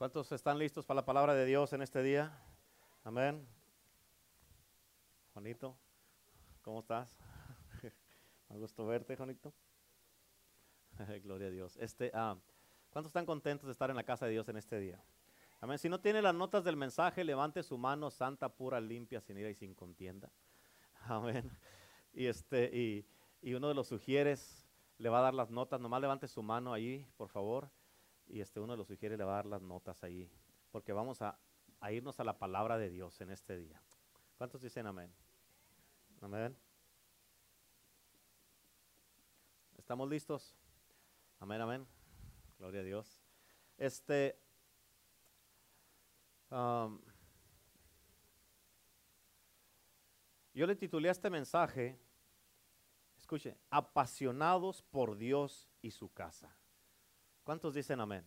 [0.00, 2.32] ¿Cuántos están listos para la palabra de Dios en este día?
[3.04, 3.46] Amén.
[5.34, 5.76] Juanito,
[6.62, 7.18] ¿cómo estás?
[8.48, 9.52] Me gusto verte, Juanito.
[11.22, 11.76] Gloria a Dios.
[11.76, 12.34] Este, ah,
[12.88, 15.04] ¿Cuántos están contentos de estar en la casa de Dios en este día?
[15.60, 15.78] Amén.
[15.78, 19.50] Si no tiene las notas del mensaje, levante su mano santa, pura, limpia, sin ira
[19.50, 20.32] y sin contienda.
[21.08, 21.50] Amén.
[22.14, 23.04] Y, este,
[23.42, 25.78] y, uno de los sugieres le va a dar las notas.
[25.78, 27.68] Nomás levante su mano ahí, por favor.
[28.30, 30.30] Y este uno de los sugieres le va a dar las notas ahí.
[30.70, 31.38] Porque vamos a,
[31.90, 33.82] irnos a la palabra de Dios en este día.
[34.38, 35.12] ¿Cuántos dicen amén?
[36.20, 36.56] Amén.
[39.76, 40.54] ¿Estamos listos?
[41.40, 41.86] Amén, amén.
[42.58, 43.20] Gloria a Dios.
[43.76, 44.38] Este.
[46.50, 47.00] um,
[50.54, 51.98] yo le titulé a este mensaje,
[53.16, 56.59] escuche, apasionados por Dios y su casa.
[57.44, 58.24] ¿Cuántos dicen amén?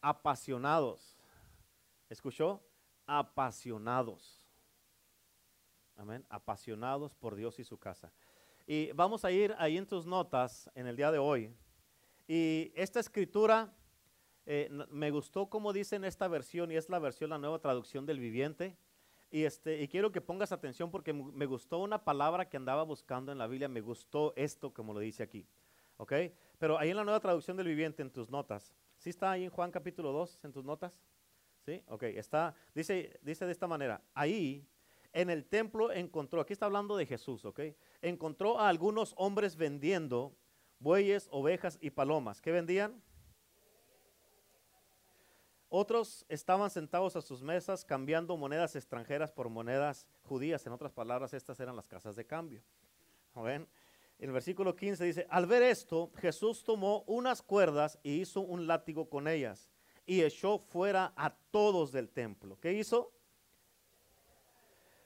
[0.00, 1.16] Apasionados.
[2.08, 2.62] ¿Escuchó?
[3.06, 4.46] Apasionados.
[5.96, 6.24] Amén.
[6.28, 8.12] Apasionados por Dios y su casa.
[8.66, 11.54] Y vamos a ir ahí en tus notas en el día de hoy.
[12.28, 13.72] Y esta escritura
[14.46, 18.06] eh, me gustó como dice en esta versión, y es la versión, la nueva traducción
[18.06, 18.76] del viviente.
[19.30, 23.32] Y, este, y quiero que pongas atención porque me gustó una palabra que andaba buscando
[23.32, 25.46] en la Biblia, me gustó esto como lo dice aquí.
[25.96, 26.12] ¿Ok?
[26.62, 29.50] Pero ahí en la nueva traducción del viviente, en tus notas, ¿sí está ahí en
[29.50, 30.92] Juan capítulo 2, en tus notas?
[31.66, 31.82] ¿Sí?
[31.88, 34.64] Ok, está, dice, dice de esta manera, ahí
[35.12, 37.62] en el templo encontró, aquí está hablando de Jesús, ¿ok?
[38.00, 40.36] Encontró a algunos hombres vendiendo
[40.78, 42.40] bueyes, ovejas y palomas.
[42.40, 43.02] ¿Qué vendían?
[45.68, 50.64] Otros estaban sentados a sus mesas cambiando monedas extranjeras por monedas judías.
[50.64, 52.62] En otras palabras, estas eran las casas de cambio.
[53.34, 53.66] ¿Ven?
[54.22, 59.10] El versículo 15 dice, al ver esto, Jesús tomó unas cuerdas y hizo un látigo
[59.10, 59.68] con ellas
[60.06, 62.56] y echó fuera a todos del templo.
[62.60, 63.12] ¿Qué hizo?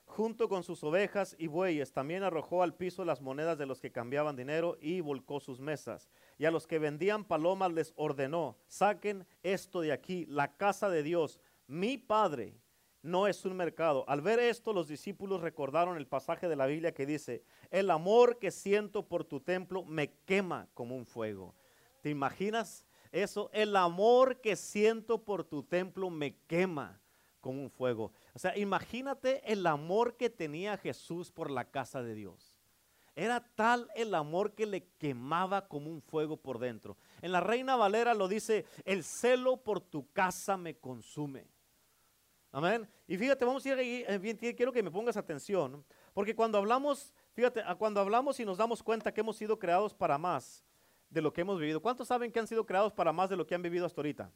[0.05, 3.91] Junto con sus ovejas y bueyes, también arrojó al piso las monedas de los que
[3.91, 6.11] cambiaban dinero y volcó sus mesas.
[6.37, 11.03] Y a los que vendían palomas les ordenó, saquen esto de aquí, la casa de
[11.03, 12.61] Dios, mi Padre
[13.07, 14.05] no es un mercado.
[14.09, 18.39] Al ver esto, los discípulos recordaron el pasaje de la Biblia que dice, el amor
[18.39, 21.55] que siento por tu templo me quema como un fuego.
[22.03, 23.49] ¿Te imaginas eso?
[23.53, 27.01] El amor que siento por tu templo me quema
[27.41, 28.13] como un fuego.
[28.35, 32.59] O sea, imagínate el amor que tenía Jesús por la casa de Dios.
[33.15, 36.99] Era tal el amor que le quemaba como un fuego por dentro.
[37.23, 41.47] En la Reina Valera lo dice, el celo por tu casa me consume.
[42.57, 42.89] Amén.
[43.07, 45.85] Y fíjate, vamos a ir ahí, eh, bien, quiero que me pongas atención,
[46.15, 50.17] porque cuando hablamos, fíjate, cuando hablamos y nos damos cuenta que hemos sido creados para
[50.17, 50.65] más
[51.11, 51.83] de lo que hemos vivido.
[51.83, 54.33] ¿Cuántos saben que han sido creados para más de lo que han vivido hasta ahorita?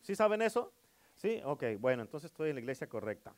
[0.00, 0.72] ¿Sí saben eso?
[1.14, 3.34] Sí, ok, bueno, entonces estoy en la iglesia correcta.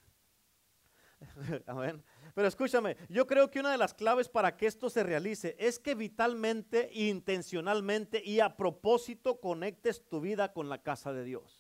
[1.66, 2.00] Amén.
[2.36, 5.80] Pero escúchame, yo creo que una de las claves para que esto se realice es
[5.80, 11.57] que vitalmente, intencionalmente y a propósito conectes tu vida con la casa de Dios.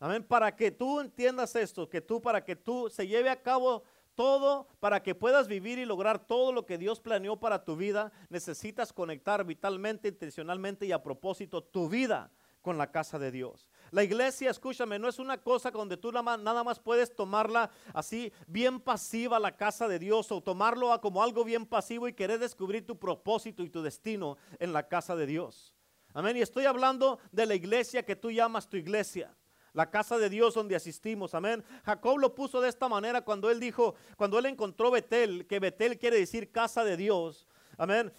[0.00, 0.22] Amén.
[0.22, 3.82] Para que tú entiendas esto, que tú, para que tú se lleve a cabo
[4.14, 8.12] todo, para que puedas vivir y lograr todo lo que Dios planeó para tu vida,
[8.28, 12.32] necesitas conectar vitalmente, intencionalmente y a propósito tu vida
[12.62, 13.70] con la casa de Dios.
[13.90, 18.80] La iglesia, escúchame, no es una cosa donde tú nada más, puedes tomarla así bien
[18.80, 22.98] pasiva la casa de Dios o tomarlo como algo bien pasivo y querer descubrir tu
[22.98, 25.74] propósito y tu destino en la casa de Dios.
[26.12, 26.36] Amén.
[26.36, 29.34] Y estoy hablando de la iglesia que tú llamas tu iglesia.
[29.78, 31.62] La casa de Dios donde asistimos, amén.
[31.84, 36.00] Jacob lo puso de esta manera cuando él dijo, cuando él encontró Betel, que Betel
[36.00, 37.46] quiere decir casa de Dios.
[37.76, 38.12] Amén.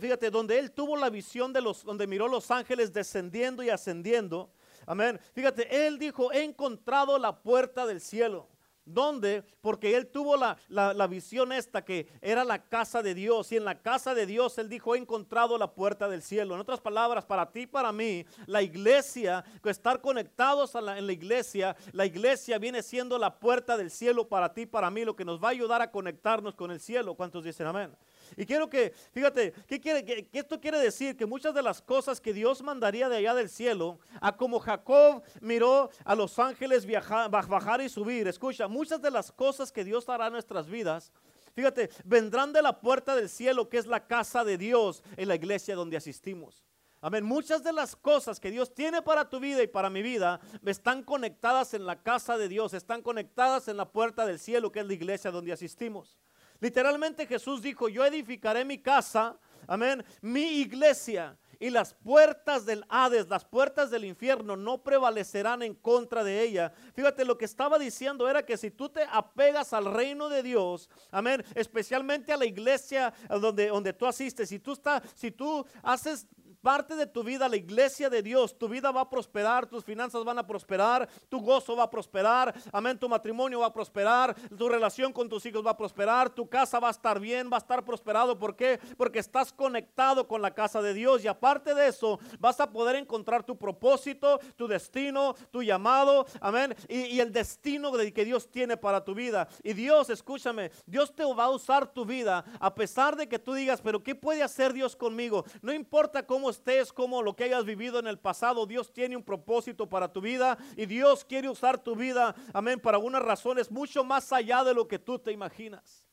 [0.00, 4.50] Fíjate, donde él tuvo la visión de los, donde miró los ángeles descendiendo y ascendiendo.
[4.84, 5.20] Amén.
[5.32, 8.48] Fíjate, él dijo, he encontrado la puerta del cielo.
[8.86, 9.42] ¿Dónde?
[9.60, 13.50] Porque él tuvo la, la, visión esta que era la casa de Dios.
[13.50, 16.54] Y en la casa de Dios él dijo, he encontrado la puerta del cielo.
[16.54, 21.12] En otras palabras, para ti, para mí, la iglesia, estar conectados a la, en la
[21.12, 25.24] iglesia, la iglesia viene siendo la puerta del cielo para ti, para mí, lo que
[25.24, 27.16] nos va a ayudar a conectarnos con el cielo.
[27.16, 27.90] ¿Cuántos dicen amén?
[28.36, 31.16] Y quiero que, fíjate, ¿qué quiere, que, esto quiere decir?
[31.16, 35.22] Que muchas de las cosas que Dios mandaría de allá del cielo, a como Jacob
[35.40, 40.08] miró a los ángeles viajar, bajar y subir, escucha, muchas de las cosas que Dios
[40.08, 41.12] hará en nuestras vidas,
[41.54, 45.34] fíjate, vendrán de la puerta del cielo, que es la casa de Dios en la
[45.34, 46.66] iglesia donde asistimos.
[47.02, 47.24] Amén.
[47.24, 51.02] Muchas de las cosas que Dios tiene para tu vida y para mi vida están
[51.02, 54.86] conectadas en la casa de Dios, están conectadas en la puerta del cielo, que es
[54.86, 56.16] la iglesia donde asistimos.
[56.60, 61.36] Literalmente Jesús dijo, yo edificaré mi casa, amén, mi iglesia.
[61.58, 66.72] y las puertas del Hades, las puertas del infierno no prevalecerán en contra de ella.
[66.94, 70.88] Fíjate, lo que estaba diciendo era que si tú te apegas al reino de Dios,
[71.10, 76.26] amén, especialmente a la iglesia donde, donde tú asistes, si tú, estás, si tú haces
[76.66, 80.24] parte de tu vida, la iglesia de Dios, tu vida va a prosperar, tus finanzas
[80.24, 84.68] van a prosperar, tu gozo va a prosperar, amén, tu matrimonio va a prosperar, tu
[84.68, 87.58] relación con tus hijos va a prosperar, tu casa va a estar bien, va a
[87.58, 88.36] estar prosperado.
[88.36, 88.80] ¿Por qué?
[88.96, 92.96] Porque estás conectado con la casa de Dios y aparte de eso vas a poder
[92.96, 99.04] encontrar tu propósito, tu destino, tu llamado, amén, y, el destino que Dios tiene para
[99.04, 99.46] tu vida.
[99.62, 103.54] Y Dios, escúchame, Dios te va a usar tu vida a pesar de que tú
[103.54, 105.44] digas, pero ¿qué puede hacer Dios conmigo?
[105.62, 109.22] No importa cómo estés, como lo que hayas vivido en el pasado, Dios tiene un
[109.22, 114.02] propósito para tu vida y Dios quiere usar tu vida, amén, para unas razones mucho
[114.02, 116.06] más allá de lo que tú te imaginas.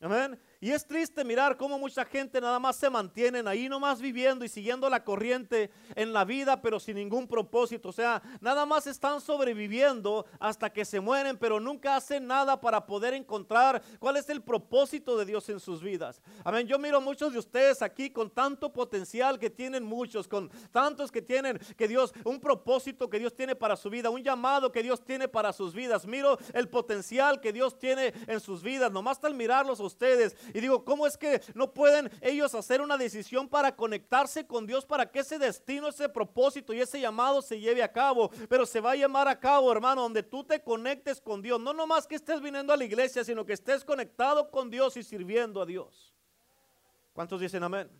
[0.00, 0.40] Amén.
[0.60, 4.48] Y es triste mirar cómo mucha gente nada más se mantienen ahí nomás viviendo y
[4.48, 7.90] siguiendo la corriente en la vida, pero sin ningún propósito.
[7.90, 12.86] O sea, nada más están sobreviviendo hasta que se mueren, pero nunca hacen nada para
[12.86, 16.20] poder encontrar cuál es el propósito de Dios en sus vidas.
[16.42, 16.66] Amén.
[16.66, 21.22] Yo miro muchos de ustedes aquí con tanto potencial que tienen muchos, con tantos que
[21.22, 25.04] tienen que Dios, un propósito que Dios tiene para su vida, un llamado que Dios
[25.04, 26.04] tiene para sus vidas.
[26.04, 28.90] Miro el potencial que Dios tiene en sus vidas.
[28.90, 32.96] Nomás al mirarlos a ustedes y digo, ¿cómo es que no pueden ellos hacer una
[32.96, 37.58] decisión para conectarse con Dios para que ese destino, ese propósito y ese llamado se
[37.58, 38.30] lleve a cabo?
[38.48, 41.60] Pero se va a llamar a cabo, hermano, donde tú te conectes con Dios.
[41.60, 45.02] No nomás que estés viniendo a la iglesia, sino que estés conectado con Dios y
[45.02, 46.14] sirviendo a Dios.
[47.12, 47.90] ¿Cuántos dicen amén?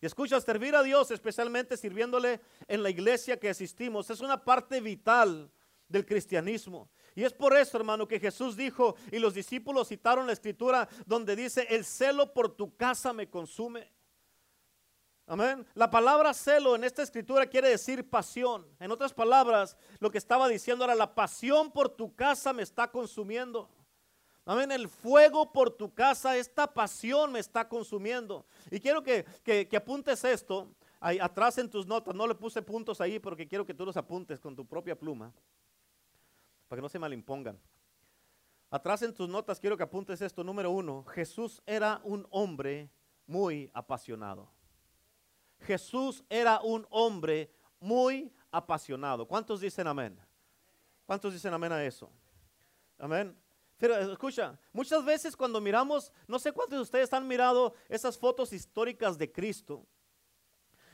[0.00, 4.80] Y escucha, servir a Dios, especialmente sirviéndole en la iglesia que asistimos, es una parte
[4.80, 5.50] vital
[5.88, 6.88] del cristianismo.
[7.18, 11.34] Y es por eso, hermano, que Jesús dijo y los discípulos citaron la escritura donde
[11.34, 13.90] dice, el celo por tu casa me consume.
[15.26, 15.66] Amén.
[15.74, 18.64] La palabra celo en esta escritura quiere decir pasión.
[18.78, 22.88] En otras palabras, lo que estaba diciendo era la pasión por tu casa me está
[22.88, 23.68] consumiendo.
[24.44, 24.70] Amén.
[24.70, 28.46] El fuego por tu casa, esta pasión me está consumiendo.
[28.70, 30.68] Y quiero que, que, apuntes esto
[31.00, 32.14] ahí atrás en tus notas.
[32.14, 35.34] No le puse puntos ahí porque quiero que tú los apuntes con tu propia pluma
[36.68, 37.58] para que no se malimpongan.
[38.70, 40.44] Atrás en tus notas quiero que apuntes esto.
[40.44, 42.90] Número uno, Jesús era un hombre
[43.26, 44.50] muy apasionado.
[45.60, 47.50] Jesús era un hombre
[47.80, 49.26] muy apasionado.
[49.26, 50.18] ¿Cuántos dicen amén?
[51.06, 52.10] ¿Cuántos dicen amén a eso?
[52.98, 53.36] Amén.
[53.78, 58.52] Pero escucha, muchas veces cuando miramos, no sé cuántos de ustedes han mirado esas fotos
[58.52, 59.86] históricas de Cristo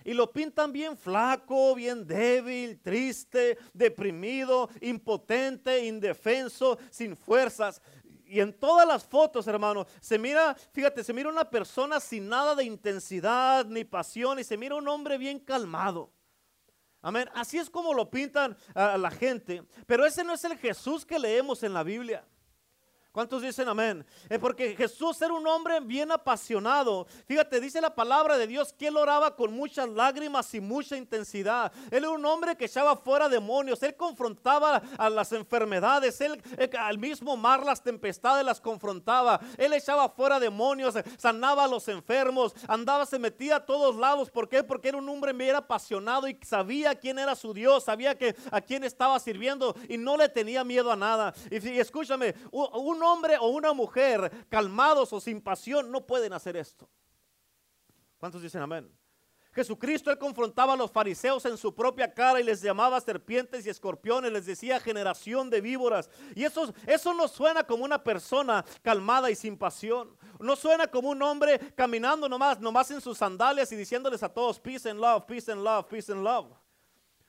[0.04, 7.80] y lo pintan bien flaco, bien débil, triste, deprimido, impotente, indefenso, sin fuerzas.
[8.26, 12.54] Y en todas las fotos, hermano, se mira, fíjate, se mira una persona sin nada
[12.54, 16.10] de intensidad ni pasión y se mira un hombre bien calmado.
[17.00, 17.28] Amén.
[17.34, 19.62] Así es como lo pintan a la gente.
[19.86, 22.24] Pero ese no es el Jesús que leemos en la Biblia.
[23.14, 24.04] ¿Cuántos dicen amén?
[24.28, 27.06] Es porque Jesús era un hombre bien apasionado.
[27.28, 31.70] Fíjate, dice la palabra de Dios que él oraba con muchas lágrimas y mucha intensidad.
[31.92, 33.80] Él era un hombre que echaba fuera demonios.
[33.84, 36.20] Él confrontaba a las enfermedades.
[36.20, 36.42] Él,
[36.76, 39.38] al mismo mar las tempestades las confrontaba.
[39.58, 44.28] Él echaba fuera demonios, sanaba a los enfermos, andaba, se metía a todos lados.
[44.28, 44.64] ¿Por qué?
[44.64, 48.60] Porque era un hombre bien apasionado y sabía quién era su Dios, sabía que a
[48.60, 51.32] quién estaba sirviendo y no le tenía miedo a nada.
[51.48, 56.56] Y, y escúchame, un hombre o una mujer calmados o sin pasión no pueden hacer
[56.56, 56.88] esto.
[58.18, 58.90] ¿Cuántos dicen amén?
[59.54, 63.70] Jesucristo él confrontaba a los fariseos en su propia cara y les llamaba serpientes y
[63.70, 66.10] escorpiones, les decía generación de víboras.
[66.34, 70.16] Y eso, eso no suena como una persona calmada y sin pasión.
[70.40, 74.58] No suena como un hombre caminando nomás, nomás en sus sandalias y diciéndoles a todos
[74.58, 76.48] peace and love, peace and love, peace and love.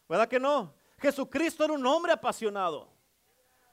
[0.10, 0.74] ¿Verdad que no?
[0.98, 2.95] Jesucristo era un hombre apasionado.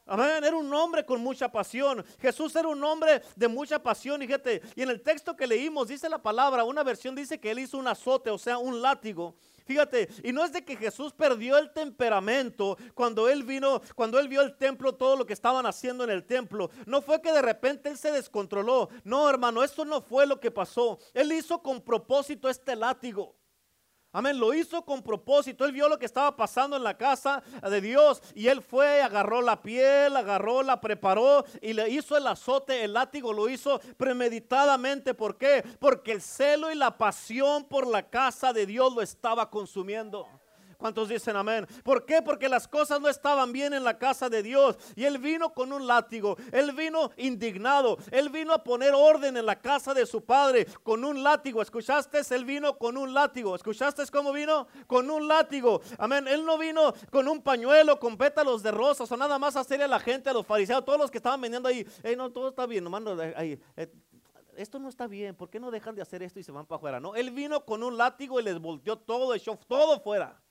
[0.04, 2.04] Amén, era un hombre con mucha pasión.
[2.20, 4.20] Jesús era un hombre de mucha pasión.
[4.20, 7.60] Fíjate, y en el texto que leímos dice la palabra, una versión dice que él
[7.60, 9.36] hizo un azote, o sea, un látigo.
[9.64, 14.26] Fíjate, y no es de que Jesús perdió el temperamento cuando él vino, cuando él
[14.26, 16.70] vio el templo, todo lo que estaban haciendo en el templo.
[16.84, 18.88] No fue que de repente él se descontroló.
[19.04, 20.98] No, hermano, eso no fue lo que pasó.
[21.14, 23.36] Él hizo con propósito este látigo.
[24.14, 25.64] Amén, lo hizo con propósito.
[25.64, 29.40] Él vio lo que estaba pasando en la casa de Dios y él fue, agarró
[29.40, 35.14] la piel, agarró, la preparó y le hizo el azote, el látigo, lo hizo premeditadamente.
[35.14, 35.64] ¿Por qué?
[35.78, 40.26] Porque el celo y la pasión por la casa de Dios lo estaba consumiendo.
[40.82, 41.64] ¿Cuántos dicen amén?
[41.84, 42.22] ¿Por qué?
[42.22, 44.76] Porque las cosas no estaban bien en la casa de Dios.
[44.96, 46.36] Y él vino con un látigo.
[46.50, 47.98] Él vino indignado.
[48.10, 51.62] Él vino a poner orden en la casa de su padre con un látigo.
[51.62, 52.22] ¿Escuchaste?
[52.34, 53.54] Él vino con un látigo.
[53.54, 54.66] ¿Escuchaste cómo vino?
[54.88, 55.80] Con un látigo.
[55.98, 56.26] Amén.
[56.26, 59.88] Él no vino con un pañuelo, con pétalos de rosas o nada más hacerle a
[59.88, 61.86] la gente, a los fariseos, todos los que estaban vendiendo ahí.
[62.16, 63.04] no, todo está bien, nomás
[63.36, 63.56] ahí.
[63.76, 63.88] Eh,
[64.56, 66.76] esto no está bien, ¿por qué no dejan de hacer esto y se van para
[66.76, 67.00] afuera?
[67.00, 70.42] No, él vino con un látigo y les volteó todo, echó todo fuera.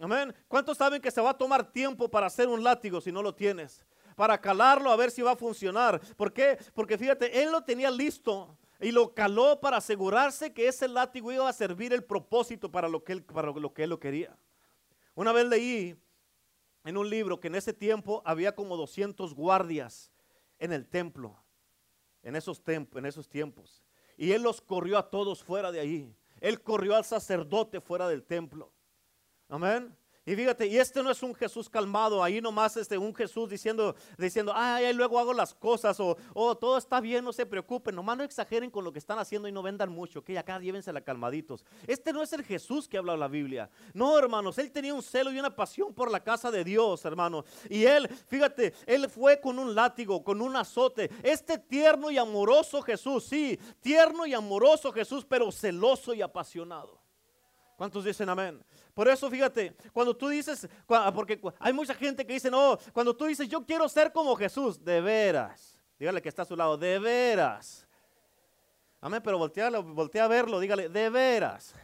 [0.00, 0.34] Amén.
[0.46, 3.34] ¿Cuántos saben que se va a tomar tiempo para hacer un látigo si no lo
[3.34, 3.84] tienes?
[4.14, 6.00] Para calarlo a ver si va a funcionar.
[6.16, 6.58] ¿Por qué?
[6.74, 11.48] Porque fíjate, él lo tenía listo y lo caló para asegurarse que ese látigo iba
[11.48, 14.36] a servir el propósito para lo que él, para lo que él lo quería.
[15.14, 15.96] Una vez leí
[16.84, 20.12] en un libro que en ese tiempo había como 200 guardias
[20.60, 21.36] en el templo,
[22.22, 23.82] en esos, en esos tiempos.
[24.16, 26.14] Y él los corrió a todos fuera de allí.
[26.40, 28.72] Él corrió al sacerdote fuera del templo.
[29.48, 29.96] Amén.
[30.28, 33.96] Y fíjate, y este no es un Jesús calmado, ahí nomás este un Jesús diciendo,
[34.18, 38.18] diciendo, ay, luego hago las cosas, o oh, todo está bien, no se preocupen, nomás
[38.18, 41.64] no exageren con lo que están haciendo y no vendan mucho, que acá llévensela calmaditos.
[41.86, 43.70] Este no es el Jesús que habla la Biblia.
[43.94, 47.46] No, hermanos, él tenía un celo y una pasión por la casa de Dios, hermano.
[47.70, 51.08] Y él, fíjate, él fue con un látigo, con un azote.
[51.22, 57.00] Este tierno y amoroso Jesús, sí, tierno y amoroso Jesús, pero celoso y apasionado.
[57.78, 58.60] ¿Cuántos dicen amén?
[58.98, 60.68] Por eso fíjate, cuando tú dices,
[61.14, 64.84] porque hay mucha gente que dice, no, cuando tú dices, yo quiero ser como Jesús,
[64.84, 65.80] de veras.
[66.00, 67.86] Dígale que está a su lado, de veras.
[69.00, 71.76] Amén, pero voltea, voltea a verlo, dígale, de veras.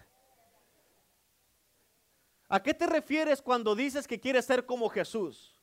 [2.48, 5.54] ¿A qué te refieres cuando dices que quieres ser como Jesús?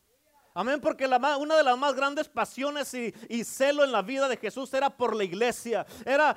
[0.54, 4.74] Amén, porque una de las más grandes pasiones y, celo en la vida de Jesús
[4.74, 6.36] era por la iglesia, era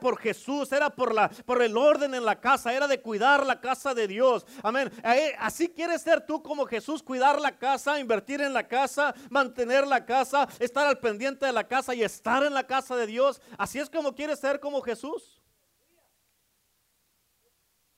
[0.00, 4.08] por, Jesús, era por, el orden en la casa, era de cuidar la casa de
[4.08, 4.46] Dios.
[4.62, 4.90] Amén.
[5.38, 10.06] Así quieres ser tú como Jesús, cuidar la casa, invertir en la casa, mantener la
[10.06, 13.42] casa, estar al pendiente de la casa y estar en la casa de Dios.
[13.58, 15.38] Así es como quieres ser como Jesús.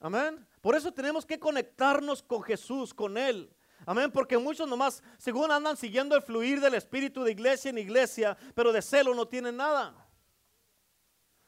[0.01, 0.45] Amén.
[0.61, 3.49] Por eso tenemos que conectarnos con Jesús, con Él.
[3.85, 8.37] Amén, porque muchos nomás, según andan siguiendo el fluir del Espíritu de iglesia en iglesia,
[8.55, 9.95] pero de celo no tienen nada.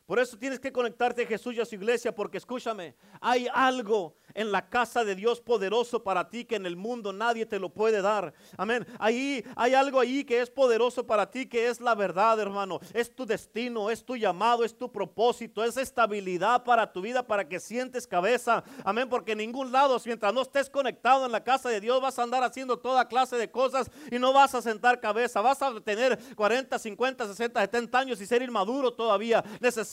[0.06, 4.16] Por eso tienes que conectarte a Jesús y a su iglesia, porque escúchame, hay algo
[4.34, 7.70] en la casa de Dios poderoso para ti que en el mundo nadie te lo
[7.70, 8.34] puede dar.
[8.58, 8.86] Amén.
[8.98, 12.80] Ahí hay algo ahí que es poderoso para ti, que es la verdad, hermano.
[12.92, 17.48] Es tu destino, es tu llamado, es tu propósito, es estabilidad para tu vida, para
[17.48, 18.62] que sientes cabeza.
[18.84, 19.08] Amén.
[19.08, 22.24] Porque en ningún lado, mientras no estés conectado en la casa de Dios, vas a
[22.24, 25.40] andar haciendo toda clase de cosas y no vas a sentar cabeza.
[25.40, 29.42] Vas a tener 40, 50, 60, 70 años y ser inmaduro todavía.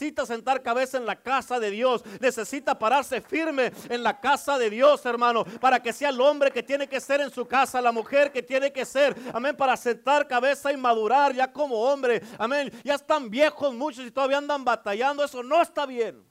[0.02, 2.04] Necesita sentar cabeza en la casa de Dios.
[2.20, 6.64] Necesita pararse firme en la casa de Dios, hermano, para que sea el hombre que
[6.64, 10.28] tiene que ser en su casa, la mujer que tiene que ser, amén, para sentar
[10.28, 12.72] cabeza y madurar ya como hombre, amén.
[12.84, 16.26] Ya están viejos muchos y todavía andan batallando, eso no está bien.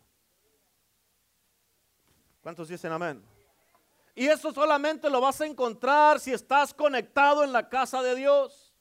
[2.41, 3.25] ¿Cuántos dicen amén?
[4.17, 8.75] Y eso solamente lo vas a encontrar si estás conectado en la casa de Dios.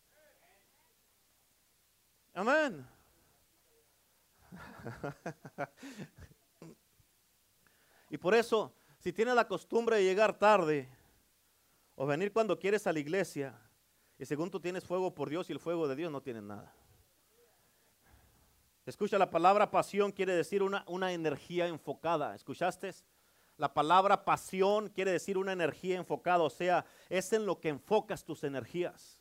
[2.34, 2.99] Amén.
[8.10, 10.90] y por eso si tienes la costumbre de llegar tarde
[11.96, 13.58] o venir cuando quieres a la iglesia
[14.18, 16.74] y según tú tienes fuego por Dios y el fuego de Dios no tienes nada.
[18.86, 22.36] Escucha la palabra pasión quiere decir una, una energía enfocada.
[22.36, 22.92] ¿Escuchaste?
[23.58, 28.24] La palabra pasión quiere decir una energía enfocada, o sea, es en lo que enfocas
[28.24, 29.19] tus energías.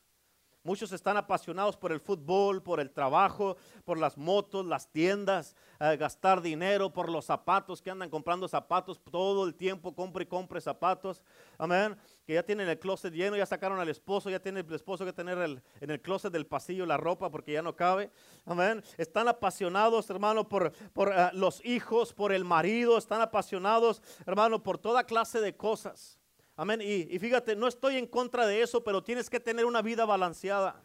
[0.64, 5.96] Muchos están apasionados por el fútbol, por el trabajo, por las motos, las tiendas, eh,
[5.96, 10.60] gastar dinero, por los zapatos, que andan comprando zapatos todo el tiempo, compre y compre
[10.60, 11.22] zapatos.
[11.58, 11.96] Amén.
[12.26, 15.12] Que ya tienen el closet lleno, ya sacaron al esposo, ya tiene el esposo que
[15.12, 15.38] tener
[15.80, 18.10] en el closet del pasillo la ropa porque ya no cabe.
[18.44, 18.82] Amén.
[18.96, 24.76] Están apasionados, hermano, por, por eh, los hijos, por el marido, están apasionados, hermano, por
[24.76, 26.17] toda clase de cosas.
[26.58, 26.80] Amén.
[26.82, 30.82] Y, fíjate, no estoy en contra de eso, pero tienes que tener una vida balanceada.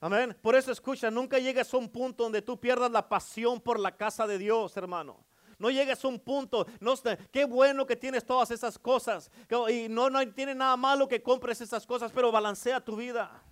[0.00, 0.38] Amén.
[0.40, 3.96] Por eso escucha, nunca llegues a un punto donde tú pierdas la pasión por la
[3.96, 5.26] casa de Dios, hermano.
[5.58, 6.94] No llegues a un punto, no,
[7.32, 9.32] qué bueno que tienes todas esas cosas.
[9.68, 13.42] Y no, no tiene nada malo que compres esas cosas, pero balancea tu vida.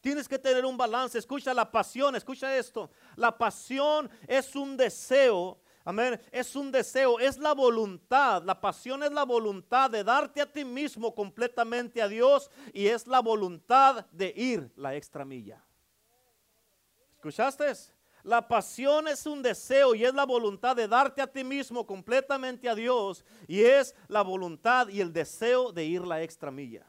[0.00, 1.16] Tienes que tener un balance.
[1.16, 2.90] Escucha la pasión, escucha esto.
[3.14, 6.20] La pasión es un deseo Amén.
[6.30, 8.42] Es un deseo, es la voluntad.
[8.42, 13.06] La pasión es la voluntad de darte a ti mismo completamente a Dios y es
[13.06, 15.64] la voluntad de ir la extra milla.
[17.14, 17.72] ¿Escuchaste?
[18.22, 22.68] La pasión es un deseo y es la voluntad de darte a ti mismo completamente
[22.68, 26.86] a Dios y es la voluntad y el deseo de ir la extra milla.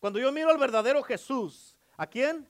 [0.00, 2.48] Cuando yo miro al verdadero Jesús, ¿a quién?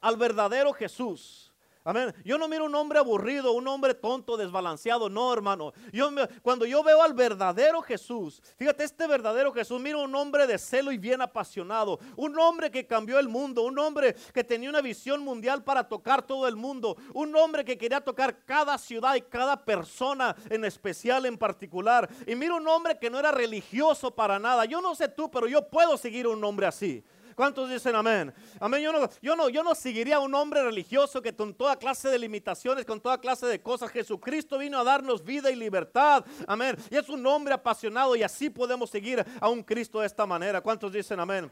[0.00, 1.43] Al verdadero Jesús.
[1.86, 2.14] Amén.
[2.24, 5.74] Yo no miro un hombre aburrido, un hombre tonto, desbalanceado, no, hermano.
[5.92, 6.10] Yo,
[6.40, 10.92] cuando yo veo al verdadero Jesús, fíjate, este verdadero Jesús, miro un hombre de celo
[10.92, 15.22] y bien apasionado, un hombre que cambió el mundo, un hombre que tenía una visión
[15.22, 19.62] mundial para tocar todo el mundo, un hombre que quería tocar cada ciudad y cada
[19.62, 22.08] persona en especial, en particular.
[22.26, 24.64] Y miro un hombre que no era religioso para nada.
[24.64, 27.04] Yo no sé tú, pero yo puedo seguir un hombre así.
[27.34, 28.32] ¿Cuántos dicen amén?
[28.60, 28.82] Amén.
[28.82, 32.08] Yo no, yo no, yo no seguiría a un hombre religioso que con toda clase
[32.08, 36.24] de limitaciones, con toda clase de cosas, Jesucristo vino a darnos vida y libertad.
[36.46, 36.76] Amén.
[36.90, 40.60] Y es un hombre apasionado y así podemos seguir a un Cristo de esta manera.
[40.60, 41.50] ¿Cuántos dicen amén?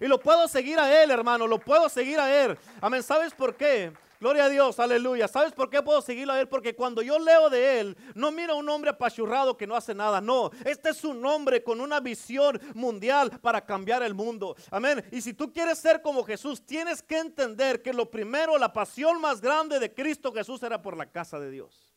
[0.00, 2.58] Y lo puedo seguir a Él, hermano, lo puedo seguir a Él.
[2.80, 3.02] Amén.
[3.02, 3.92] ¿Sabes por qué?
[4.24, 5.28] Gloria a Dios, aleluya.
[5.28, 6.48] ¿Sabes por qué puedo seguirlo a Él?
[6.48, 9.94] Porque cuando yo leo de Él, no miro a un hombre apachurrado que no hace
[9.94, 10.18] nada.
[10.22, 14.56] No, este es un hombre con una visión mundial para cambiar el mundo.
[14.70, 15.04] Amén.
[15.12, 19.20] Y si tú quieres ser como Jesús, tienes que entender que lo primero, la pasión
[19.20, 21.94] más grande de Cristo Jesús era por la casa de Dios.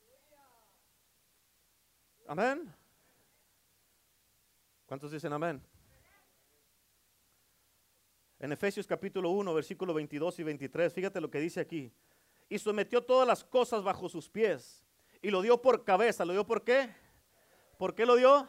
[2.27, 2.75] Amén.
[4.85, 5.63] ¿Cuántos dicen amén?
[8.37, 11.89] En Efesios capítulo 1, versículo 22 y 23, fíjate lo que dice aquí
[12.49, 14.85] y sometió todas las cosas bajo sus pies
[15.21, 16.25] y lo dio por cabeza.
[16.25, 16.93] ¿Lo dio por qué?
[17.77, 18.47] ¿Por qué lo dio?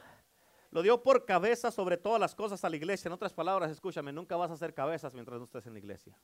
[0.71, 3.09] Lo dio por cabeza sobre todas las cosas a la iglesia.
[3.09, 6.19] En otras palabras, escúchame, nunca vas a hacer cabezas mientras no estés en la iglesia.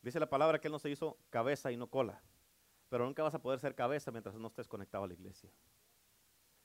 [0.00, 2.22] Dice la palabra que Él no se hizo cabeza y no cola.
[2.88, 5.50] Pero nunca vas a poder ser cabeza mientras no estés conectado a la iglesia.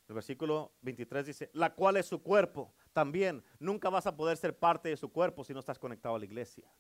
[0.08, 2.74] El versículo 23 dice, la cual es su cuerpo.
[2.94, 6.20] También nunca vas a poder ser parte de su cuerpo si no estás conectado a
[6.20, 6.72] la iglesia.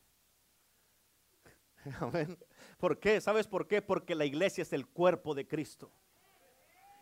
[1.99, 2.37] Amén.
[2.77, 3.19] ¿Por qué?
[3.21, 3.81] ¿Sabes por qué?
[3.81, 5.91] Porque la iglesia es el cuerpo de Cristo.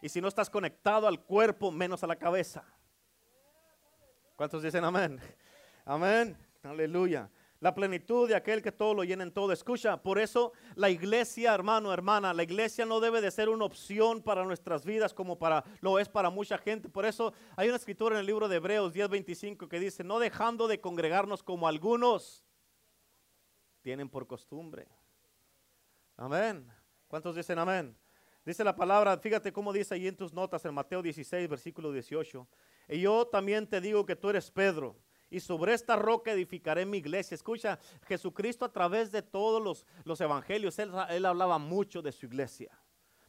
[0.02, 2.64] Y si no estás conectado al cuerpo, menos a la cabeza.
[4.36, 5.20] ¿Cuántos dicen amén?
[5.86, 6.38] Amén.
[6.64, 7.30] Aleluya.
[7.60, 9.54] La plenitud de aquel que todo lo llena en todo.
[9.54, 14.24] Escucha, por eso la iglesia, hermano, hermana, la iglesia no debe de ser una opción
[14.24, 16.90] para nuestras vidas como para lo es para mucha gente.
[16.90, 20.68] Por eso hay una escritura en el libro de Hebreos 10:25 que dice, no dejando
[20.68, 22.44] de congregarnos como algunos
[23.82, 24.88] tienen por costumbre.
[26.18, 26.68] Amén.
[27.08, 27.96] ¿Cuántos dicen amén?
[28.46, 32.48] Dice la palabra, fíjate cómo dice ahí en tus notas en Mateo 16, versículo 18.
[32.90, 34.98] Y yo también te digo que tú eres Pedro,
[35.32, 37.36] y sobre esta roca edificaré mi iglesia.
[37.36, 42.26] Escucha, Jesucristo a través de todos los, los evangelios, él, él, hablaba mucho de su
[42.26, 42.78] iglesia.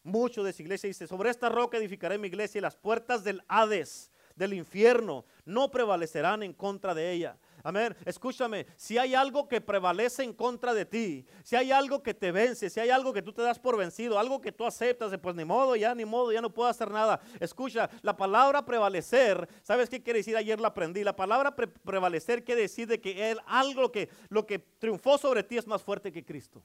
[0.03, 0.89] Mucho de su iglesia.
[0.89, 5.71] Dice, sobre esta roca edificaré mi iglesia y las puertas del Hades, del infierno, no
[5.71, 7.39] prevalecerán en contra de ella.
[7.63, 7.95] Amén.
[8.05, 12.33] Escúchame, si hay algo que prevalece en contra de ti, si hay algo que te
[12.33, 15.37] vence, si hay algo que tú te das por vencido, algo que tú aceptas, pues
[15.37, 17.21] ni modo, ya ni modo, ya no puedo hacer nada.
[17.41, 20.37] Escucha, la palabra prevalecer, ¿sabes qué quiere decir?
[20.37, 21.05] Ayer la aprendí.
[21.05, 25.57] La palabra prevalecer quiere decir de que él, algo que lo que triunfó sobre ti
[25.57, 26.63] es más fuerte que Cristo.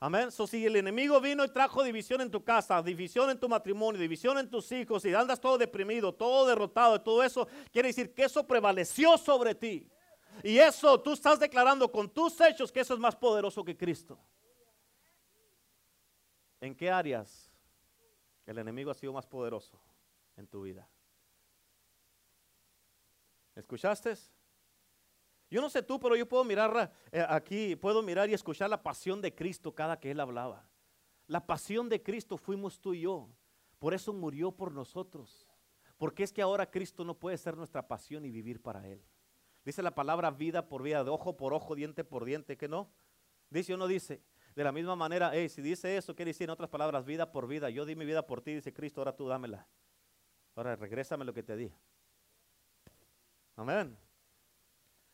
[0.00, 0.30] Amén.
[0.30, 4.00] So, si el enemigo vino y trajo división en tu casa, división en tu matrimonio,
[4.00, 8.24] división en tus hijos, y andas todo deprimido, todo derrotado, todo eso, quiere decir que
[8.24, 9.90] eso prevaleció sobre ti.
[10.44, 14.16] Y eso tú estás declarando con tus hechos que eso es más poderoso que Cristo.
[16.60, 17.50] ¿En qué áreas
[18.46, 19.80] el enemigo ha sido más poderoso
[20.36, 20.88] en tu vida?
[23.56, 24.14] ¿Escuchaste?
[25.50, 28.82] Yo no sé tú, pero yo puedo mirar eh, aquí, puedo mirar y escuchar la
[28.82, 30.68] pasión de Cristo cada que Él hablaba.
[31.26, 33.30] La pasión de Cristo fuimos tú y yo.
[33.78, 35.48] Por eso murió por nosotros.
[35.96, 39.02] Porque es que ahora Cristo no puede ser nuestra pasión y vivir para Él.
[39.64, 42.90] Dice la palabra vida por vida, de ojo por ojo, diente por diente, que no.
[43.50, 44.22] Dice o no dice.
[44.54, 47.70] De la misma manera, si dice eso, quiere decir en otras palabras, vida por vida.
[47.70, 49.66] Yo di mi vida por ti, dice Cristo, ahora tú dámela.
[50.56, 51.72] Ahora regrésame lo que te di.
[53.56, 54.07] Amén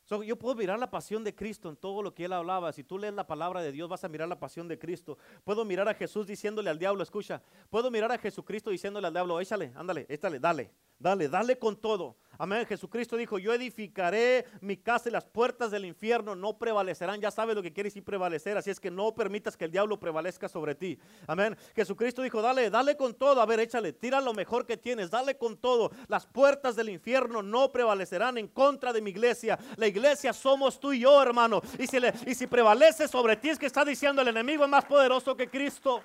[0.06, 2.72] yo puedo mirar la pasión de Cristo en todo lo que él hablaba.
[2.72, 5.18] Si tú lees la palabra de Dios, vas a mirar la pasión de Cristo.
[5.44, 9.40] Puedo mirar a Jesús diciéndole al diablo, escucha, puedo mirar a Jesucristo diciéndole al diablo,
[9.40, 10.70] échale, ándale, échale, dale.
[10.98, 12.16] Dale, dale con todo.
[12.38, 12.66] Amén.
[12.66, 17.20] Jesucristo dijo, yo edificaré mi casa y las puertas del infierno no prevalecerán.
[17.20, 20.00] Ya sabes lo que quiere decir prevalecer, así es que no permitas que el diablo
[20.00, 20.98] prevalezca sobre ti.
[21.26, 21.56] Amén.
[21.76, 23.40] Jesucristo dijo, dale, dale con todo.
[23.40, 25.90] A ver, échale, tira lo mejor que tienes, dale con todo.
[26.08, 29.58] Las puertas del infierno no prevalecerán en contra de mi iglesia.
[29.76, 31.62] La iglesia somos tú y yo, hermano.
[31.78, 34.70] Y si, le, y si prevalece sobre ti es que está diciendo el enemigo es
[34.70, 36.02] más poderoso que Cristo.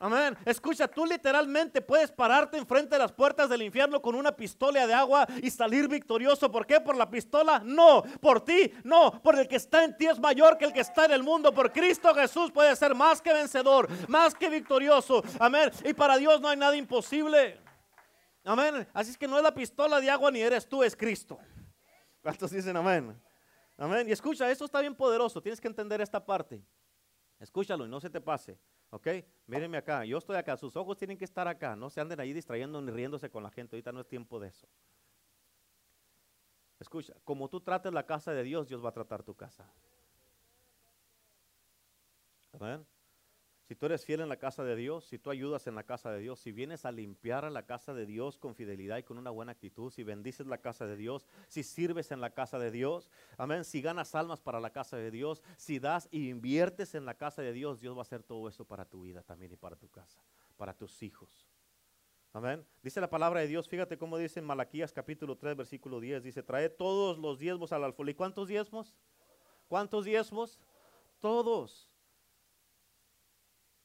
[0.00, 0.38] Amén.
[0.44, 4.94] Escucha, tú literalmente puedes pararte enfrente de las puertas del infierno con una pistola de
[4.94, 6.50] agua y salir victorioso.
[6.52, 6.80] ¿Por qué?
[6.80, 7.60] ¿Por la pistola?
[7.64, 8.02] No.
[8.20, 8.72] ¿Por ti?
[8.84, 9.20] No.
[9.20, 11.52] Por el que está en ti es mayor que el que está en el mundo.
[11.52, 15.24] Por Cristo Jesús puede ser más que vencedor, más que victorioso.
[15.40, 15.70] Amén.
[15.84, 17.60] Y para Dios no hay nada imposible.
[18.44, 18.86] Amén.
[18.94, 21.40] Así es que no es la pistola de agua ni eres tú, es Cristo.
[22.22, 23.20] ¿Cuántos dicen amén?
[23.76, 24.08] Amén.
[24.08, 25.42] Y escucha, esto está bien poderoso.
[25.42, 26.62] Tienes que entender esta parte.
[27.38, 28.58] Escúchalo y no se te pase.
[28.90, 29.08] ¿Ok?
[29.46, 30.04] Mírenme acá.
[30.04, 30.56] Yo estoy acá.
[30.56, 31.76] Sus ojos tienen que estar acá.
[31.76, 33.76] No se anden ahí distrayendo ni riéndose con la gente.
[33.76, 34.66] Ahorita no es tiempo de eso.
[36.80, 39.70] Escucha, como tú trates la casa de Dios, Dios va a tratar tu casa.
[42.52, 42.86] Amén.
[43.68, 46.10] Si tú eres fiel en la casa de Dios, si tú ayudas en la casa
[46.10, 49.28] de Dios, si vienes a limpiar la casa de Dios con fidelidad y con una
[49.28, 53.10] buena actitud, si bendices la casa de Dios, si sirves en la casa de Dios,
[53.36, 57.12] amén, si ganas almas para la casa de Dios, si das y inviertes en la
[57.12, 59.76] casa de Dios, Dios va a hacer todo eso para tu vida también y para
[59.76, 60.18] tu casa,
[60.56, 61.46] para tus hijos.
[62.32, 62.64] Amén.
[62.82, 66.42] Dice la palabra de Dios, fíjate cómo dice en Malaquías capítulo 3, versículo 10, dice,
[66.42, 68.14] trae todos los diezmos al alfolí.
[68.14, 68.96] ¿Cuántos diezmos?
[69.68, 70.58] ¿Cuántos diezmos?
[71.20, 71.87] Todos.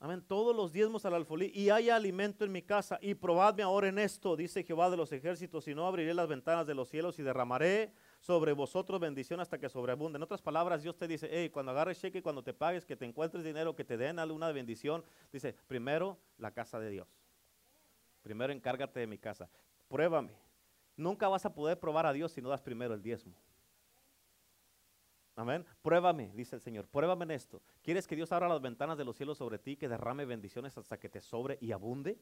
[0.03, 0.21] Amén.
[0.21, 2.99] Todos los diezmos al alfolí y haya alimento en mi casa.
[3.01, 6.67] Y probadme ahora en esto, dice Jehová de los ejércitos, si no abriré las ventanas
[6.67, 10.17] de los cielos y derramaré sobre vosotros bendición hasta que sobreabunde.
[10.17, 13.05] En otras palabras, Dios te dice, hey, cuando agarres cheque, cuando te pagues, que te
[13.05, 17.07] encuentres dinero, que te den alguna bendición, dice, primero la casa de Dios.
[18.23, 19.49] Primero encárgate de mi casa.
[19.87, 20.33] Pruébame.
[20.97, 23.37] Nunca vas a poder probar a Dios si no das primero el diezmo.
[25.35, 25.65] Amén.
[25.81, 26.87] Pruébame, dice el Señor.
[26.87, 27.61] Pruébame en esto.
[27.81, 30.99] ¿Quieres que Dios abra las ventanas de los cielos sobre ti, que derrame bendiciones hasta
[30.99, 32.19] que te sobre y abunde?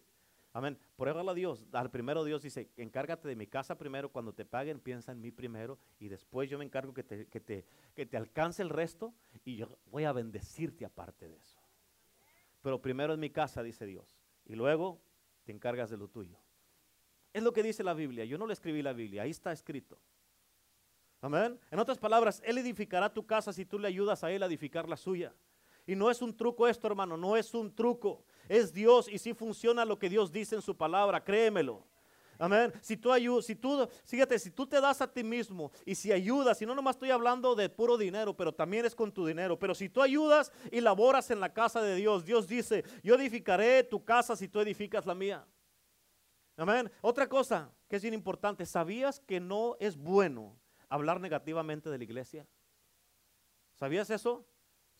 [0.54, 0.78] Amén.
[0.96, 1.66] Pruébalo a Dios.
[1.72, 4.12] Al primero Dios dice, encárgate de mi casa primero.
[4.12, 5.78] Cuando te paguen, piensa en mí primero.
[6.00, 9.14] Y después yo me encargo que te, que te, que te alcance el resto.
[9.44, 11.60] Y yo voy a bendecirte aparte de eso.
[12.62, 14.20] Pero primero en mi casa, dice Dios.
[14.46, 15.02] Y luego
[15.44, 16.38] te encargas de lo tuyo.
[17.34, 18.26] Es lo que dice la Biblia.
[18.26, 19.24] Yo no le escribí la Biblia.
[19.24, 19.98] Ahí está escrito.
[21.22, 21.60] Amén.
[21.70, 24.90] En otras palabras, Él edificará tu casa si tú le ayudas a Él a edificar
[24.90, 25.34] la suya.
[25.86, 28.24] Y no es un truco esto, hermano, no es un truco.
[28.50, 31.86] Es Dios y si funciona lo que Dios dice en su palabra, créemelo.
[32.40, 32.74] Amén.
[32.82, 36.12] Si tú ayudas, si tú, fíjate, si tú te das a ti mismo y si
[36.12, 39.60] ayudas, y no nomás estoy hablando de puro dinero, pero también es con tu dinero,
[39.60, 43.84] pero si tú ayudas y laboras en la casa de Dios, Dios dice, yo edificaré
[43.84, 45.46] tu casa si tú edificas la mía.
[46.58, 46.92] Amén.
[47.02, 50.61] Otra cosa que es bien importante, ¿sabías que no es bueno
[50.92, 52.46] hablar negativamente de la iglesia?
[53.74, 54.46] ¿Sabías eso?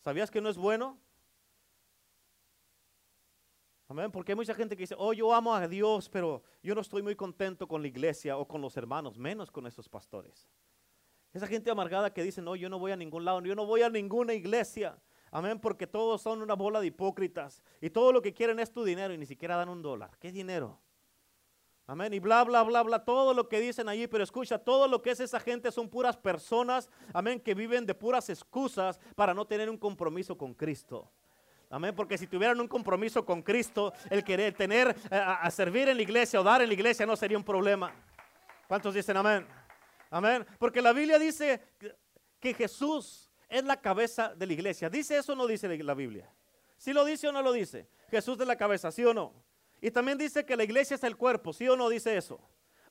[0.00, 0.98] ¿Sabías que no es bueno?
[3.88, 6.80] Amén, porque hay mucha gente que dice, oh, yo amo a Dios, pero yo no
[6.80, 10.48] estoy muy contento con la iglesia o con los hermanos, menos con esos pastores.
[11.34, 13.82] Esa gente amargada que dice, no, yo no voy a ningún lado, yo no voy
[13.82, 14.98] a ninguna iglesia.
[15.30, 18.82] Amén, porque todos son una bola de hipócritas y todo lo que quieren es tu
[18.82, 20.16] dinero y ni siquiera dan un dólar.
[20.18, 20.80] ¿Qué dinero?
[21.92, 22.14] Amén.
[22.14, 24.06] Y bla, bla, bla, bla, todo lo que dicen allí.
[24.06, 27.94] Pero escucha, todo lo que es esa gente son puras personas, amén, que viven de
[27.94, 31.12] puras excusas para no tener un compromiso con Cristo.
[31.68, 35.98] Amén, porque si tuvieran un compromiso con Cristo, el querer tener eh, a, servir en
[35.98, 37.94] la iglesia o dar en la iglesia no sería un problema.
[38.68, 39.46] ¿Cuántos dicen amén?
[40.08, 40.46] Amén.
[40.58, 41.60] Porque la Biblia dice
[42.40, 44.88] que Jesús es la cabeza de la iglesia.
[44.88, 46.26] ¿Dice eso o no dice la Biblia?
[46.78, 47.86] ¿Sí lo dice o no lo dice?
[48.10, 49.51] Jesús es la cabeza, ¿sí o no?
[49.82, 52.40] Y también dice que la iglesia es el cuerpo, ¿sí o no dice eso?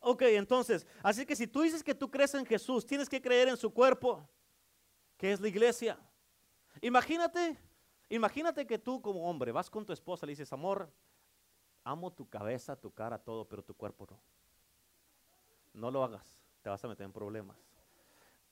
[0.02, 3.48] Ok, entonces, así que si tú dices que tú crees en Jesús, tienes que creer
[3.48, 4.28] en su cuerpo,
[5.16, 5.98] que es la iglesia.
[6.82, 7.58] Imagínate,
[8.10, 10.92] imagínate que tú como hombre vas con tu esposa y le dices, amor,
[11.86, 14.20] amo tu cabeza, tu cara, todo, pero tu cuerpo no.
[15.74, 17.58] No lo hagas, te vas a meter en problemas.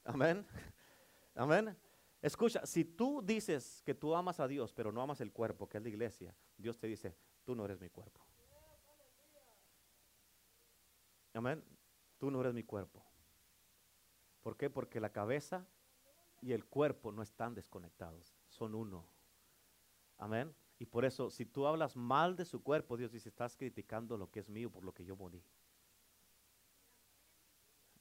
[0.05, 0.47] Amén.
[1.35, 1.77] Amén.
[2.21, 5.77] Escucha, si tú dices que tú amas a Dios, pero no amas el cuerpo, que
[5.77, 8.28] es la iglesia, Dios te dice, tú no eres mi cuerpo.
[11.39, 11.63] Amén.
[12.17, 13.01] Tú no eres mi cuerpo.
[14.41, 14.69] ¿Por qué?
[14.69, 15.65] Porque la cabeza
[16.41, 19.07] y el cuerpo no están desconectados, son uno.
[20.17, 20.53] Amén.
[20.79, 24.29] Y por eso, si tú hablas mal de su cuerpo, Dios dice, estás criticando lo
[24.29, 25.41] que es mío por lo que yo morí.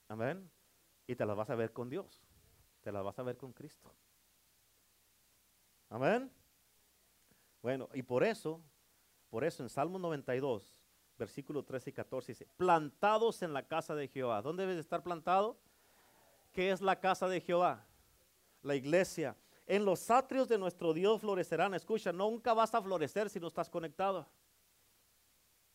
[0.08, 0.50] Amén.
[1.06, 2.26] Y te las vas a ver con Dios.
[2.80, 3.94] Te las vas a ver con Cristo.
[5.90, 6.28] Amén.
[7.62, 8.60] Bueno, y por eso,
[9.30, 10.77] por eso en Salmo 92,
[11.18, 14.40] versículo 13 y 14 dice, plantados en la casa de Jehová.
[14.40, 15.58] ¿Dónde debes estar plantado?
[16.52, 17.84] ¿Qué es la casa de Jehová?
[18.62, 19.36] La iglesia.
[19.66, 21.74] En los atrios de nuestro Dios florecerán.
[21.74, 24.26] Escucha, nunca vas a florecer si no estás conectado.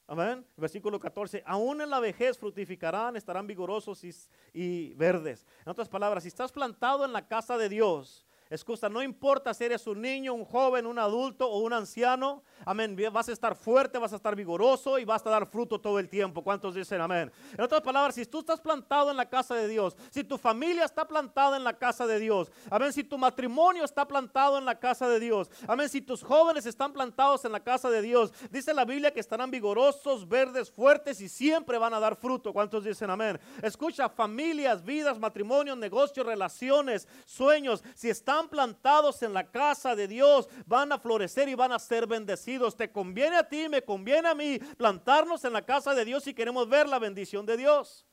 [0.07, 0.45] Amén.
[0.57, 1.43] Versículo 14.
[1.45, 4.11] Aún en la vejez frutificarán, estarán vigorosos y,
[4.53, 5.45] y, verdes.
[5.65, 9.63] En otras palabras, si estás plantado en la casa de Dios, Escucha, no importa si
[9.63, 12.43] eres un niño, un joven, un adulto o un anciano.
[12.65, 12.95] Amén.
[13.11, 16.09] Vas a estar fuerte, vas a estar vigoroso y vas a dar fruto todo el
[16.09, 16.43] tiempo.
[16.43, 17.31] ¿Cuántos dicen amén?
[17.57, 20.85] En otras palabras, si tú estás plantado en la casa de Dios, si tu familia
[20.85, 24.79] está plantada en la casa de Dios, amén, si tu matrimonio está plantado en la
[24.79, 28.73] casa de Dios, amén, si tus jóvenes están plantados en la casa de Dios, dice
[28.73, 32.53] la Biblia que estarán vigorosos, verdes, fuertes y siempre van a dar fruto.
[32.53, 33.39] ¿Cuántos dicen amén?
[33.61, 40.47] Escucha, familias, vidas, matrimonios, negocios, relaciones, sueños, si están plantados en la casa de Dios,
[40.65, 42.52] van a florecer y van a ser bendecidos.
[42.75, 46.33] Te conviene a ti, me conviene a mí plantarnos en la casa de Dios si
[46.33, 48.05] queremos ver la bendición de Dios.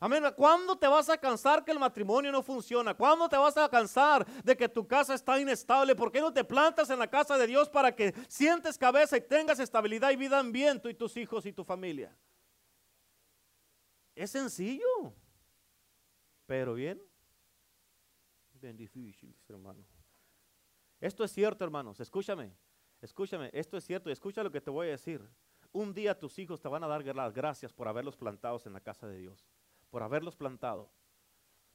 [0.00, 0.22] Amén.
[0.36, 2.94] ¿Cuándo te vas a cansar que el matrimonio no funciona?
[2.94, 5.96] ¿Cuándo te vas a cansar de que tu casa está inestable?
[5.96, 9.20] ¿Por qué no te plantas en la casa de Dios para que sientes cabeza y
[9.22, 12.16] tengas estabilidad y vida en bien tú y tus hijos y tu familia?
[14.14, 15.14] Es sencillo,
[16.46, 17.02] pero bien,
[18.52, 19.84] bien difícil, hermano.
[21.00, 22.52] Esto es cierto, hermanos, escúchame,
[23.00, 25.28] escúchame, esto es cierto y escucha lo que te voy a decir.
[25.72, 28.80] Un día tus hijos te van a dar las gracias por haberlos plantados en la
[28.80, 29.46] casa de Dios,
[29.90, 30.90] por haberlos plantado.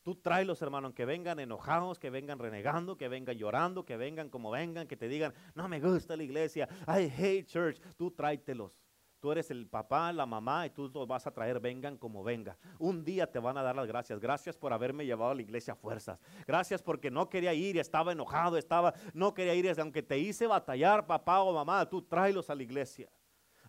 [0.04, 4.52] Tú tráelos, hermano, que vengan enojados, que vengan renegando, que vengan llorando, que vengan como
[4.52, 7.80] vengan, que te digan, no me gusta la iglesia, I hate church.
[7.96, 8.83] Tú tráetelos.
[9.24, 12.58] Tú eres el papá, la mamá y tú los vas a traer, vengan como venga.
[12.78, 14.20] Un día te van a dar las gracias.
[14.20, 16.20] Gracias por haberme llevado a la iglesia a fuerzas.
[16.46, 19.80] Gracias porque no quería ir estaba enojado, estaba, no quería ir.
[19.80, 23.10] Aunque te hice batallar, papá o mamá, tú tráelos a la iglesia.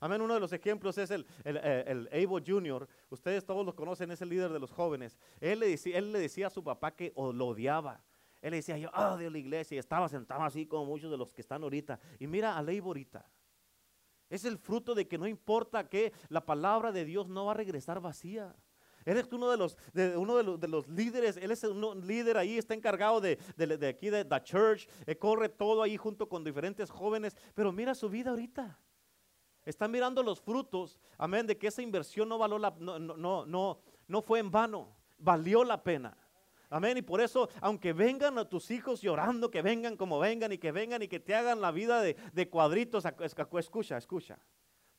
[0.00, 0.20] Amén.
[0.22, 2.88] Uno de los ejemplos es el, el, el, Evo Jr.
[3.08, 5.16] Ustedes todos lo conocen, es el líder de los jóvenes.
[5.40, 8.02] Él le decía, él le decía a su papá que lo odiaba.
[8.42, 9.76] Él le decía, yo odio la iglesia.
[9.76, 12.00] Y estaba sentado así como muchos de los que están ahorita.
[12.18, 13.24] Y mira a Evo ahorita.
[14.30, 17.56] Es el fruto de que no importa que la palabra de Dios no va a
[17.56, 18.54] regresar vacía.
[19.04, 22.56] Él es uno de los, de, uno de los, líderes, él es un líder ahí,
[22.56, 26.90] está encargado de, de aquí de la church, eh, corre todo ahí junto con diferentes
[26.90, 28.78] jóvenes, pero mira su vida ahorita.
[29.64, 33.78] Está mirando los frutos, amén, de que esa inversión no, való la, no, no, no,
[34.08, 36.16] no fue en vano, valió la pena.
[36.70, 36.96] Amén.
[36.96, 40.72] Y por eso, aunque vengan a tus hijos llorando, que vengan como vengan y que
[40.72, 43.04] vengan y que te hagan la vida de, de cuadritos,
[43.58, 44.38] escucha, escucha.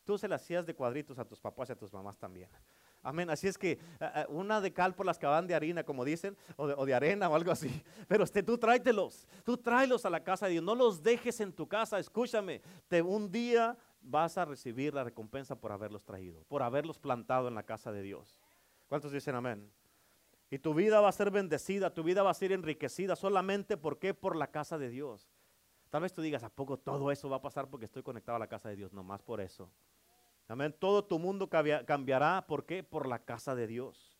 [0.04, 2.50] Tú se las hacías de cuadritos a tus papás y a tus mamás también.
[3.02, 3.30] Amén.
[3.30, 3.80] Así es que
[4.30, 7.36] una de cal por las que van de harina, como dicen, o de, arena o
[7.36, 7.84] algo así.
[8.08, 10.64] Pero este, tú tráetelos, tú tráelos a la casa de Dios.
[10.64, 12.00] No los dejes en tu casa.
[12.00, 17.48] Escúchame, te, un día vas a recibir la recompensa por haberlos traído, por haberlos plantado
[17.48, 18.42] en la casa de Dios.
[18.88, 19.72] ¿Cuántos dicen amén?
[20.50, 24.14] Y tu vida va a ser bendecida, tu vida va a ser enriquecida solamente porque
[24.14, 25.28] por la casa de Dios.
[25.90, 28.40] Tal vez tú digas, ¿a poco todo eso va a pasar porque estoy conectado a
[28.40, 28.94] la casa de Dios?
[28.94, 29.70] No más por eso.
[30.48, 30.76] Amén.
[30.78, 32.46] Todo tu mundo cambiará.
[32.48, 32.84] ¿Por qué?
[32.84, 34.18] Por la casa de Dios.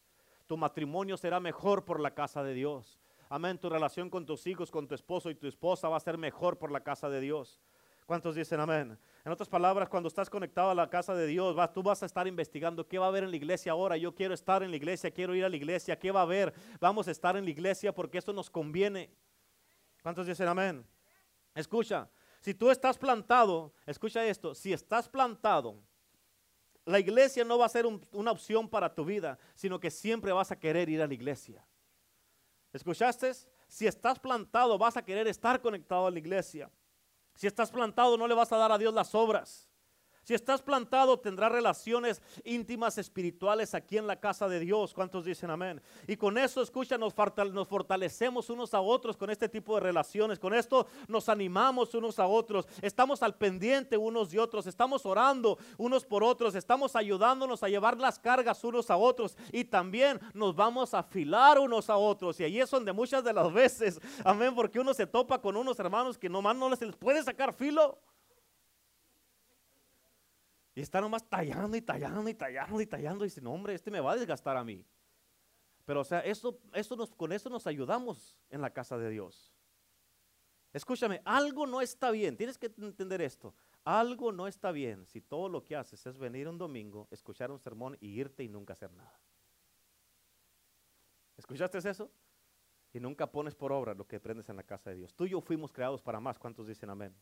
[0.48, 3.00] Tu matrimonio será mejor por la casa de Dios.
[3.30, 3.58] Amén.
[3.58, 6.58] Tu relación con tus hijos, con tu esposo y tu esposa va a ser mejor
[6.58, 7.62] por la casa de Dios.
[8.06, 8.98] ¿Cuántos dicen amén?
[9.26, 12.28] En otras palabras, cuando estás conectado a la casa de Dios, tú vas a estar
[12.28, 13.98] investigando qué va a haber en la iglesia ahora.
[13.98, 16.54] Yo quiero estar en la iglesia, quiero ir a la iglesia, qué va a haber.
[16.80, 19.10] Vamos a estar en la iglesia porque esto nos conviene.
[20.04, 20.86] ¿Cuántos dicen amén?
[21.56, 22.08] Escucha,
[22.40, 25.82] si tú estás plantado, escucha esto, si estás plantado,
[26.86, 30.52] la iglesia no va a ser una opción para tu vida, sino que siempre vas
[30.52, 31.66] a querer ir a la iglesia.
[32.72, 33.32] ¿Escuchaste?
[33.68, 36.70] Si estás plantado, vas a querer estar conectado a la iglesia.
[37.36, 39.68] Si estás plantado, no le vas a dar a Dios las obras.
[40.26, 44.92] Si estás plantado, tendrás relaciones íntimas espirituales aquí en la casa de Dios.
[44.92, 45.80] ¿Cuántos dicen amén?
[46.08, 50.40] Y con eso, escucha, nos, fortalecemos unos a otros con este tipo de relaciones.
[50.40, 52.68] Con esto nos animamos unos a otros.
[52.82, 54.66] Estamos al pendiente unos de otros.
[54.66, 56.56] Estamos orando unos por otros.
[56.56, 59.38] Estamos ayudándonos a llevar las cargas unos a otros.
[59.52, 62.40] Y también nos vamos a afilar unos a otros.
[62.40, 65.78] Y ahí es donde muchas de las veces, amén, porque uno se topa con unos
[65.78, 68.00] hermanos que nomás no les puede sacar filo.
[70.76, 73.24] Y está nomás tallando y tallando y tallando y tallando.
[73.24, 74.86] Y dice, no, hombre, este me va a desgastar a mí.
[75.86, 79.54] Pero, o sea, eso, eso nos, con eso nos ayudamos en la casa de Dios.
[80.74, 82.36] Escúchame, algo no está bien.
[82.36, 83.56] Tienes que entender esto.
[83.86, 87.60] Algo no está bien si todo lo que haces es venir un domingo, escuchar un
[87.60, 89.18] sermón y irte y nunca hacer nada.
[91.38, 92.12] ¿Escuchaste eso?
[92.92, 95.14] Y nunca pones por obra lo que aprendes en la casa de Dios.
[95.14, 96.40] Tú y yo fuimos creados para más.
[96.40, 97.16] ¿Cuántos dicen amén?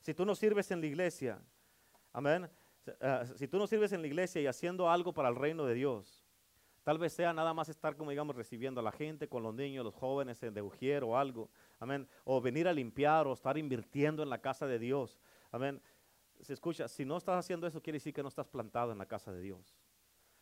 [0.00, 1.40] Si tú no sirves en la iglesia,
[2.12, 2.50] amén,
[3.00, 5.74] Ah, si tú no sirves en la iglesia y haciendo algo para el reino de
[5.74, 6.24] Dios,
[6.82, 9.84] tal vez sea nada más estar, como digamos, recibiendo a la gente, con los niños,
[9.84, 14.30] los jóvenes, de ujier o algo, amén, o venir a limpiar o estar invirtiendo en
[14.30, 15.20] la casa de Dios,
[15.50, 15.80] amén.
[16.40, 19.06] Se escucha, si no estás haciendo eso, quiere decir que no estás plantado en la
[19.06, 19.76] casa de Dios.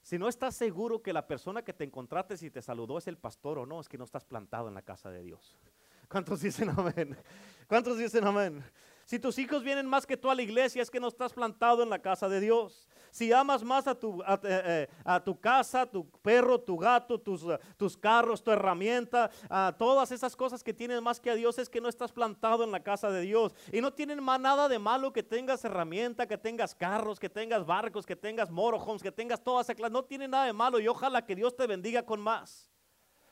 [0.03, 3.19] Si no estás seguro que la persona que te encontraste y te saludó es el
[3.19, 5.57] pastor o no, es que no estás plantado en la casa de Dios.
[6.09, 7.17] ¿Cuántos dicen amén?
[7.67, 8.63] ¿Cuántos dicen amén?
[9.07, 11.85] Si tus hijos vienen más que tú a la iglesia, es que no estás plantado
[11.85, 12.89] en la casa de Dios.
[13.13, 17.45] Si amas más a tu, a, eh, eh, tu casa, tu perro, tu gato, tus,
[17.45, 21.57] eh, tus carros, tu herramienta, a todas esas cosas que tienes más que a Dios,
[21.61, 23.55] es que no estás plantado en la casa de Dios.
[23.73, 27.65] Y no tienen más nada de malo que tengas herramienta, que tengas carros, que tengas
[27.65, 31.25] barcos, que tengas motorhomes, que tengas todas esas No tiene nada de malo y ojalá
[31.25, 32.69] que Dios te bendiga con más.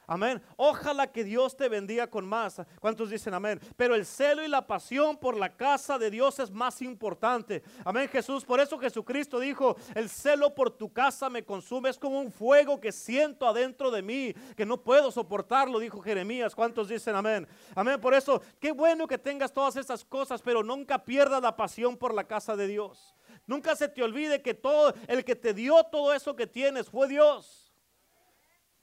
[0.07, 0.43] Amén.
[0.57, 2.61] Ojalá que Dios te bendiga con más.
[2.81, 3.61] ¿Cuántos dicen amén?
[3.77, 7.63] Pero el celo y la pasión por la casa de Dios es más importante.
[7.85, 8.45] Amén, Jesús.
[8.45, 11.91] Por eso Jesucristo dijo, el celo por tu casa me consume.
[11.91, 16.55] Es como un fuego que siento adentro de mí, que no puedo soportarlo, dijo Jeremías.
[16.55, 17.47] ¿Cuántos dicen amén?
[17.75, 18.01] Amén.
[18.01, 22.15] Por eso, qué bueno que tengas todas estas cosas, pero nunca pierdas la pasión por
[22.15, 23.15] la casa de Dios.
[23.47, 27.09] Nunca se te olvide que todo, el que te dio todo eso que tienes fue
[27.09, 27.64] Dios.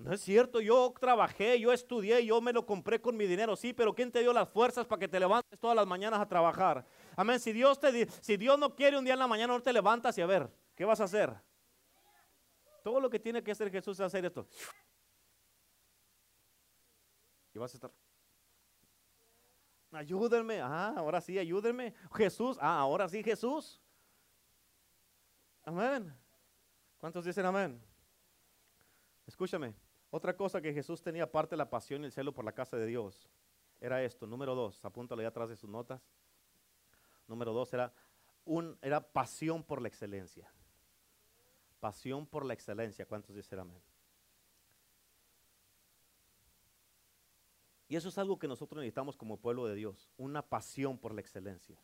[0.04, 3.72] No es cierto, yo trabajé, yo estudié, yo me lo compré con mi dinero, sí,
[3.72, 6.84] pero ¿quién te dio las fuerzas para que te levantes todas las mañanas a trabajar?
[7.16, 9.72] Amén, si Dios, te, si Dios no quiere un día en la mañana, no te
[9.72, 11.36] levantas y a ver, ¿qué vas a hacer?
[12.84, 14.48] Todo lo que tiene que hacer Jesús es hacer esto.
[17.54, 17.92] Y vas a estar.
[19.92, 21.94] Ayúdenme, ah, ahora sí, ayúdenme.
[22.14, 23.80] Jesús, ah, ahora sí, Jesús.
[25.64, 26.12] Amén.
[26.98, 27.80] ¿Cuántos dicen amén?
[29.28, 29.76] Escúchame,
[30.12, 32.78] otra cosa que Jesús tenía aparte de la pasión y el celo por la casa
[32.78, 33.30] de Dios
[33.80, 34.28] era esto.
[34.28, 36.02] Número dos, apúntalo ahí atrás de sus notas.
[37.28, 37.94] Número dos era,
[38.44, 40.52] un, era pasión por la excelencia.
[41.80, 43.06] Pasión por la excelencia.
[43.06, 43.82] ¿Cuántos dicen amén?
[47.88, 51.22] Y eso es algo que nosotros necesitamos como pueblo de Dios, una pasión por la
[51.22, 51.78] excelencia.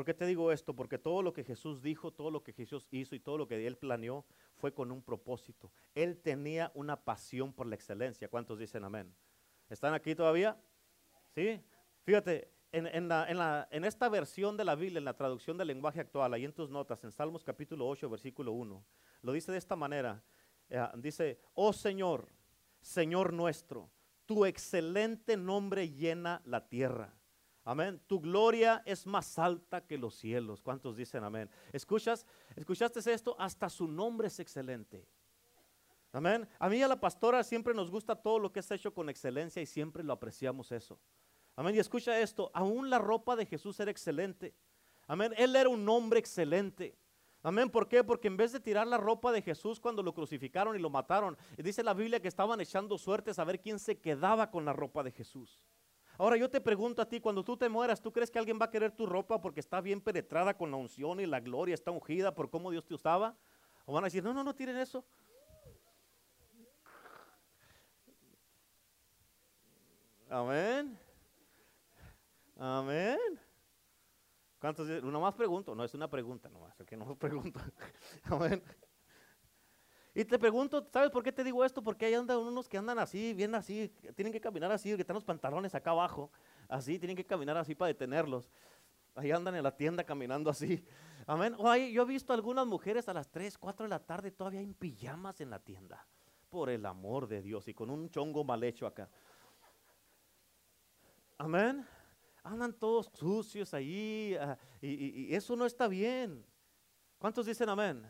[0.00, 0.74] ¿Por qué te digo esto?
[0.74, 3.66] Porque todo lo que Jesús dijo, todo lo que Jesús hizo y todo lo que
[3.66, 4.24] Él planeó
[4.56, 5.70] fue con un propósito.
[5.94, 8.26] Él tenía una pasión por la excelencia.
[8.26, 9.14] ¿Cuántos dicen amén?
[9.68, 10.58] ¿Están aquí todavía?
[11.34, 11.62] ¿Sí?
[12.02, 16.54] Fíjate, en, esta versión de la Biblia, en la traducción del lenguaje actual, ahí en
[16.54, 18.82] tus notas, en Salmos capítulo 8, versículo 1,
[19.20, 20.24] lo dice de esta manera.
[20.70, 22.32] Eh, dice, oh Señor,
[22.80, 23.90] Señor nuestro,
[24.24, 27.19] tu excelente nombre llena la tierra.
[27.64, 28.00] Amén.
[28.06, 30.62] Tu gloria es más alta que los cielos.
[30.62, 31.50] ¿Cuántos dicen amén?
[31.72, 32.26] ¿Escuchas?
[32.56, 33.36] ¿Escuchaste esto?
[33.38, 35.06] Hasta su nombre es excelente.
[36.12, 36.48] Amén.
[36.58, 39.08] A mí y a la pastora siempre nos gusta todo lo que es hecho con
[39.08, 40.98] excelencia y siempre lo apreciamos eso.
[41.54, 41.74] Amén.
[41.74, 44.54] Y escucha esto, aún la ropa de Jesús era excelente.
[45.06, 45.32] Amén.
[45.36, 46.96] Él era un hombre excelente.
[47.42, 47.70] Amén.
[47.70, 48.02] ¿Por qué?
[48.02, 51.36] Porque en vez de tirar la ropa de Jesús cuando lo crucificaron y lo mataron,
[51.58, 55.02] dice la Biblia que estaban echando suertes a ver quién se quedaba con la ropa
[55.02, 55.62] de Jesús.
[56.20, 58.66] Ahora yo te pregunto a ti, cuando tú te mueras, ¿tú crees que alguien va
[58.66, 61.90] a querer tu ropa porque está bien penetrada con la unción y la gloria, está
[61.90, 63.34] ungida por cómo Dios te usaba?
[63.86, 65.02] ¿O van a decir, no, no, no tiren eso?
[70.28, 70.98] Amén.
[72.58, 73.18] Amén.
[74.58, 74.90] ¿Cuántos?
[75.02, 77.58] Una más pregunto, no es una pregunta nomás, es que no pregunto.
[78.24, 78.62] Amén.
[80.20, 81.82] Y te pregunto, ¿sabes por qué te digo esto?
[81.82, 85.14] Porque hay andan unos que andan así, bien así, tienen que caminar así, que están
[85.14, 86.30] los pantalones acá abajo,
[86.68, 88.50] así, tienen que caminar así para detenerlos.
[89.14, 90.84] Ahí andan en la tienda caminando así.
[91.26, 91.54] Amén.
[91.56, 94.74] O yo he visto algunas mujeres a las 3, 4 de la tarde todavía en
[94.74, 96.06] pijamas en la tienda.
[96.50, 99.08] Por el amor de Dios y con un chongo mal hecho acá.
[101.38, 101.86] Amén.
[102.42, 106.44] Andan todos sucios ahí ah, y eso no está bien.
[107.18, 108.06] ¿Cuántos dicen amén?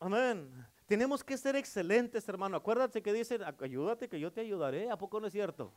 [0.00, 0.66] Amén.
[0.86, 2.56] Tenemos que ser excelentes, hermano.
[2.56, 4.88] Acuérdate que dicen, ayúdate que yo te ayudaré.
[4.88, 5.72] ¿A poco no es cierto?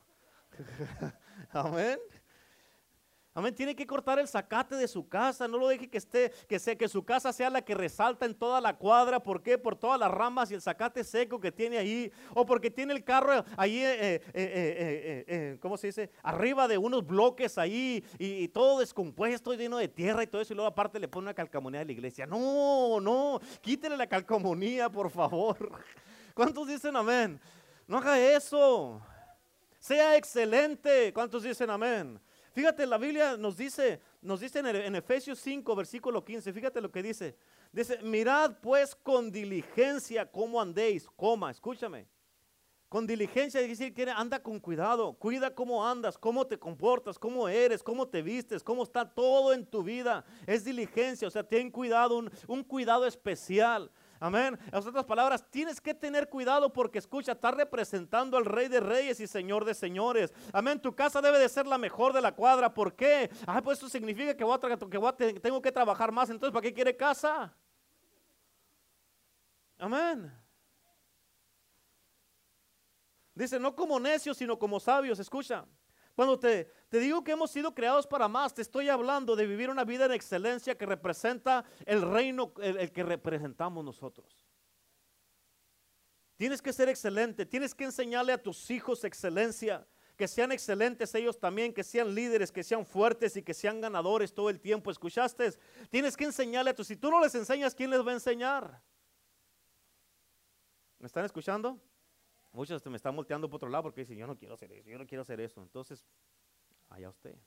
[1.51, 1.99] Amén.
[3.39, 3.55] Amén.
[3.55, 5.47] Tiene que cortar el zacate de su casa.
[5.47, 8.35] No lo deje que esté, que, sea, que su casa sea la que resalta en
[8.35, 9.23] toda la cuadra.
[9.23, 9.57] ¿Por qué?
[9.57, 12.11] Por todas las ramas y el zacate seco que tiene ahí.
[12.33, 16.11] O porque tiene el carro ahí, eh, eh, eh, ¿cómo se dice?
[16.21, 20.51] Arriba de unos bloques ahí y, todo descompuesto y lleno de tierra y todo eso.
[20.51, 22.25] Y luego aparte le pone una calcamonía de la iglesia.
[22.25, 23.39] No, no.
[23.61, 25.81] Quítele la calcamonía, por favor.
[26.33, 27.39] ¿Cuántos dicen amén?
[27.87, 29.01] No haga eso.
[29.79, 31.13] Sea excelente.
[31.13, 32.19] ¿Cuántos dicen amén?
[32.51, 37.03] Fíjate, la Biblia nos dice, nos dice en, Efesios 5, versículo 15, fíjate lo que
[37.03, 37.35] dice.
[37.71, 42.07] Dice, mirad pues con diligencia cómo andéis, coma, escúchame.
[42.87, 47.83] Con diligencia, es decir, anda con cuidado, cuida cómo andas, cómo te comportas, cómo eres,
[47.83, 50.25] cómo te vistes, cómo está todo en tu vida.
[50.47, 53.91] Es diligencia, o sea, ten cuidado, un cuidado especial.
[54.19, 54.59] Amén.
[54.67, 59.19] En otras palabras, tienes que tener cuidado porque escucha, está representando al Rey de Reyes
[59.21, 60.33] y Señor de Señores.
[60.51, 60.81] Amén.
[60.81, 62.73] Tu casa debe de ser la mejor de la cuadra.
[62.73, 63.29] ¿Por qué?
[63.47, 66.29] Ah, pues eso significa que tengo que trabajar más.
[66.29, 67.55] Entonces, ¿para qué quiere casa?
[69.77, 70.29] Amén.
[73.33, 75.17] Dice, no como necios, sino como sabios.
[75.17, 75.65] Escucha.
[76.19, 79.69] Cuando te, te digo que hemos sido creados para más, te estoy hablando de vivir
[79.69, 84.45] una vida en excelencia que representa el reino, el que representamos nosotros.
[86.35, 91.39] Tienes que ser excelente, tienes que enseñarle a tus hijos excelencia, que sean excelentes ellos
[91.39, 94.91] también, que sean líderes, que sean fuertes y que sean ganadores todo el tiempo.
[94.91, 95.53] ¿Escuchaste?
[95.89, 98.83] Tienes que enseñarle a tus, si tú no les enseñas, ¿quién les va a enseñar?
[100.97, 101.79] ¿Me están escuchando?
[102.51, 104.97] Muchos me están volteando por otro lado porque dicen, yo no quiero hacer eso, yo
[104.97, 105.61] no quiero hacer eso.
[105.61, 106.05] Entonces,
[106.89, 107.37] allá usted.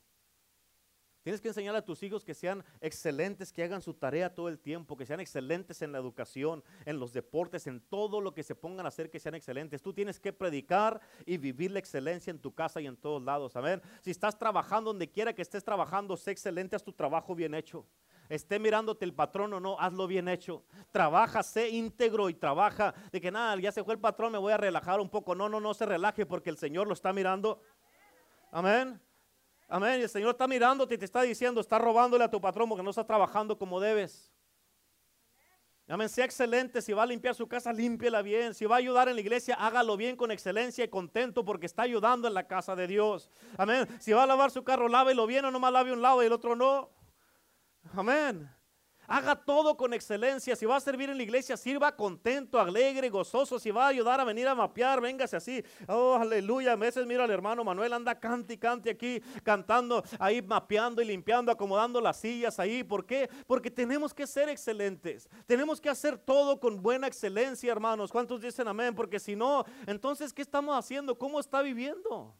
[1.23, 4.59] Tienes que enseñar a tus hijos que sean excelentes, que hagan su tarea todo el
[4.59, 8.55] tiempo, que sean excelentes en la educación, en los deportes, en todo lo que se
[8.55, 9.81] pongan a hacer, que sean excelentes.
[9.81, 13.55] Tú tienes que predicar y vivir la excelencia en tu casa y en todos lados.
[13.55, 13.81] Amén.
[14.01, 17.85] Si estás trabajando donde quiera que estés trabajando, sé excelente, haz tu trabajo bien hecho.
[18.33, 20.63] Esté mirándote el patrón o no, hazlo bien hecho.
[20.89, 22.95] Trabaja, sé íntegro y trabaja.
[23.11, 25.35] De que nada, ya se fue el patrón, me voy a relajar un poco.
[25.35, 27.61] No, no, no se relaje porque el Señor lo está mirando.
[28.51, 28.99] Amén.
[29.67, 30.01] Amén.
[30.01, 32.89] El Señor está mirándote y te está diciendo, está robándole a tu patrón porque no
[32.89, 34.33] está trabajando como debes.
[35.87, 36.09] Amén.
[36.09, 36.81] Sea excelente.
[36.81, 38.55] Si va a limpiar su casa, límpiela bien.
[38.55, 41.83] Si va a ayudar en la iglesia, hágalo bien con excelencia y contento porque está
[41.83, 43.29] ayudando en la casa de Dios.
[43.59, 43.87] Amén.
[43.99, 46.33] Si va a lavar su carro, lávelo bien o nomás lave un lado y el
[46.33, 47.02] otro no.
[47.95, 48.49] Amén.
[49.07, 50.55] Haga todo con excelencia.
[50.55, 53.59] Si va a servir en la iglesia, sirva contento, alegre, gozoso.
[53.59, 55.63] Si va a ayudar a venir a mapear, véngase así.
[55.87, 56.71] Oh, aleluya.
[56.71, 61.05] A veces mira al hermano Manuel, anda cante y cante aquí, cantando, ahí mapeando y
[61.05, 62.83] limpiando, acomodando las sillas ahí.
[62.83, 63.29] ¿Por qué?
[63.45, 65.29] Porque tenemos que ser excelentes.
[65.45, 68.11] Tenemos que hacer todo con buena excelencia, hermanos.
[68.11, 68.95] ¿Cuántos dicen amén?
[68.95, 71.17] Porque si no, entonces, ¿qué estamos haciendo?
[71.17, 72.33] ¿Cómo está viviendo?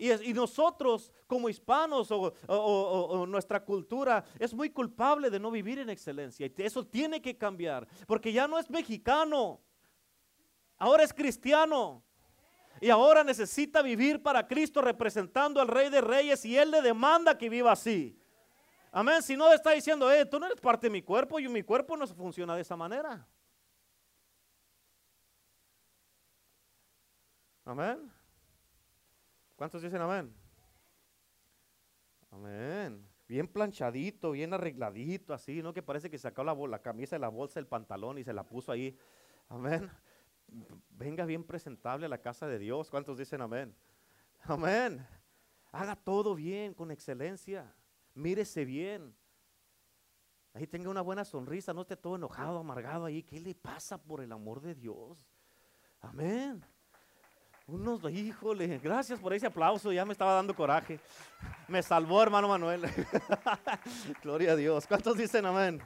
[0.00, 6.46] Y, nosotros como hispanos o, nuestra cultura es muy culpable de no vivir en excelencia.
[6.46, 7.86] Y eso tiene que cambiar.
[8.06, 9.60] Porque ya no es mexicano.
[10.78, 12.02] Ahora es cristiano.
[12.80, 16.46] Y ahora necesita vivir para Cristo representando al Rey de Reyes.
[16.46, 18.18] Y Él le demanda que viva así.
[18.90, 19.22] Amén.
[19.22, 21.94] Si no está diciendo, eh, tú no eres parte de mi cuerpo y mi cuerpo
[21.94, 23.28] no funciona de esa manera.
[27.66, 28.10] Amén.
[29.60, 30.34] ¿Cuántos dicen amén?
[32.30, 33.06] Amén.
[33.28, 35.74] Bien planchadito, bien arregladito, así, ¿no?
[35.74, 38.42] Que parece que sacó la, la camisa de la bolsa, el pantalón y se la
[38.42, 38.98] puso ahí.
[39.50, 39.90] Amén.
[40.88, 42.88] Venga bien presentable a la casa de Dios.
[42.88, 43.76] ¿Cuántos dicen amén?
[44.44, 45.06] Amén.
[45.72, 47.70] Haga todo bien, con excelencia.
[48.14, 49.14] Mírese bien.
[50.54, 53.22] Ahí tenga una buena sonrisa, no esté todo enojado, amargado ahí.
[53.22, 55.28] ¿Qué le pasa por el amor de Dios?
[56.00, 56.64] Amén.
[57.70, 60.98] Unos, híjole, gracias por ese aplauso, ya me estaba dando coraje.
[61.68, 62.82] Me salvó, hermano Manuel.
[64.24, 64.88] Gloria a Dios.
[64.88, 65.80] ¿Cuántos dicen amén?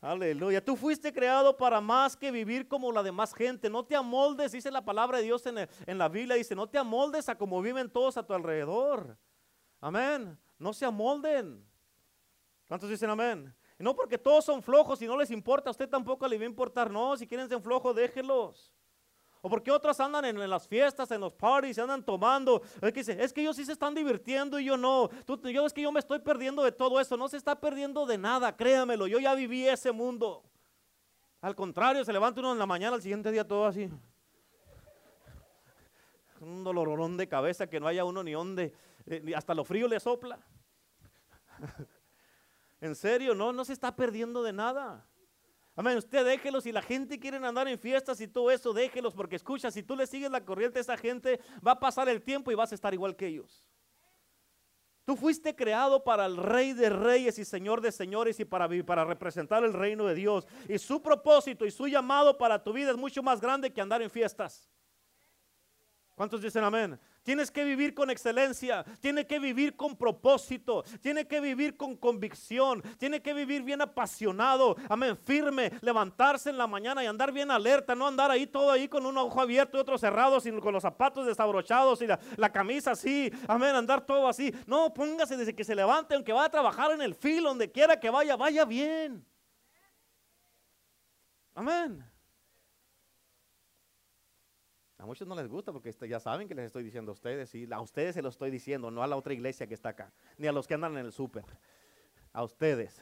[0.00, 0.64] Aleluya.
[0.64, 3.70] Tú fuiste creado para más que vivir como la demás gente.
[3.70, 6.34] No te amoldes, dice la palabra de Dios en, la Biblia.
[6.34, 9.16] Dice, no te amoldes a como viven todos a tu alrededor.
[9.80, 10.36] Amén.
[10.58, 11.64] No se amolden.
[12.66, 13.54] ¿Cuántos dicen amén?
[13.78, 16.46] No porque todos son flojos y no les importa, a usted tampoco le va a
[16.46, 16.90] importar.
[16.90, 18.72] No, si quieren ser flojos, déjelos.
[19.46, 22.62] O porque otros andan en, las fiestas, en los parties, andan tomando.
[22.82, 25.08] Es que, es que ellos sí se están divirtiendo y yo no.
[25.44, 27.16] yo, es que yo me estoy perdiendo de todo eso.
[27.16, 29.06] No se está perdiendo de nada, créamelo.
[29.06, 30.42] Yo ya viví ese mundo.
[31.40, 33.88] Al contrario, se levanta uno en la mañana, al siguiente día todo así.
[36.40, 38.74] Un dolorón de cabeza que no haya uno ni donde.
[39.06, 40.40] Eh, hasta lo frío le sopla.
[42.80, 45.06] en serio, no, no se está perdiendo de nada.
[45.78, 49.36] Amén, usted déjelos, si la gente quiere andar en fiestas y todo eso, déjelos, porque
[49.36, 52.50] escucha, si tú le sigues la corriente a esa gente, va a pasar el tiempo
[52.50, 53.68] y vas a estar igual que ellos.
[55.04, 59.04] Tú fuiste creado para el Rey de Reyes y Señor de Señores y para, para
[59.04, 60.48] representar el reino de Dios.
[60.66, 64.00] Y su propósito y su llamado para tu vida es mucho más grande que andar
[64.00, 64.68] en fiestas.
[66.16, 66.98] ¿Cuántos dicen amén?
[67.26, 72.80] Tienes que vivir con excelencia, tiene que vivir con propósito, tiene que vivir con convicción,
[72.98, 77.96] tiene que vivir bien apasionado, amén, firme, levantarse en la mañana y andar bien alerta,
[77.96, 80.84] no andar ahí todo ahí con un ojo abierto y otro cerrado, sino con los
[80.84, 84.54] zapatos desabrochados y la, la camisa así, amén, andar todo así.
[84.64, 87.98] No, póngase desde que se levante, aunque vaya a trabajar en el filo, donde quiera
[87.98, 89.26] que vaya, vaya bien.
[91.56, 92.04] Amén.
[95.06, 97.72] Muchos no les gusta porque este, ya saben que les estoy diciendo a ustedes y
[97.72, 100.48] a ustedes se lo estoy diciendo, no a la otra iglesia que está acá, ni
[100.48, 101.44] a los que andan en el súper,
[102.32, 103.00] a ustedes.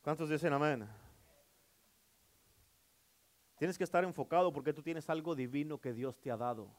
[0.00, 0.88] ¿Cuántos dicen amén?
[3.58, 6.70] Tienes que estar enfocado porque tú tienes algo divino que Dios te ha dado.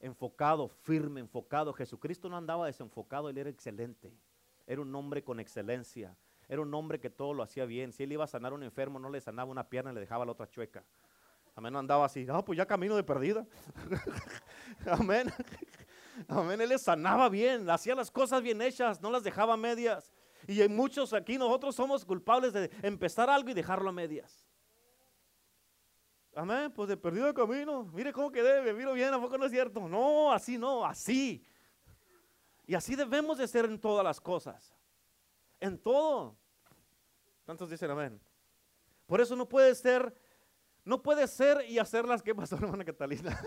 [0.00, 1.72] Enfocado, firme, enfocado.
[1.72, 4.12] Jesucristo no andaba desenfocado, él era excelente.
[4.66, 6.16] Era un hombre con excelencia.
[6.48, 7.92] Era un hombre que todo lo hacía bien.
[7.92, 10.24] Si él iba a sanar a un enfermo, no le sanaba una pierna, le dejaba
[10.24, 10.84] la otra chueca.
[11.58, 13.44] Amén, andaba así, ah, pues ya camino de perdida.
[14.86, 15.28] Amén.
[16.28, 16.60] Amén.
[16.60, 20.14] Él les sanaba bien, hacía las cosas bien hechas, no las dejaba a medias.
[20.46, 24.46] Y hay muchos aquí, nosotros somos culpables de empezar algo y dejarlo a medias.
[26.36, 27.86] Amén, pues de perdido el camino.
[27.92, 29.88] Mire cómo quedé, me miro bien, ¿a poco no es cierto?
[29.88, 31.44] No, así no, así.
[32.68, 34.76] Y así debemos de ser en todas las cosas.
[35.58, 36.36] En todo.
[37.44, 38.20] ¿Cuántos dicen amén?
[39.08, 40.14] Por eso no puede ser,
[40.88, 43.38] no puede ser y hacer las que pasó, hermana Catalina.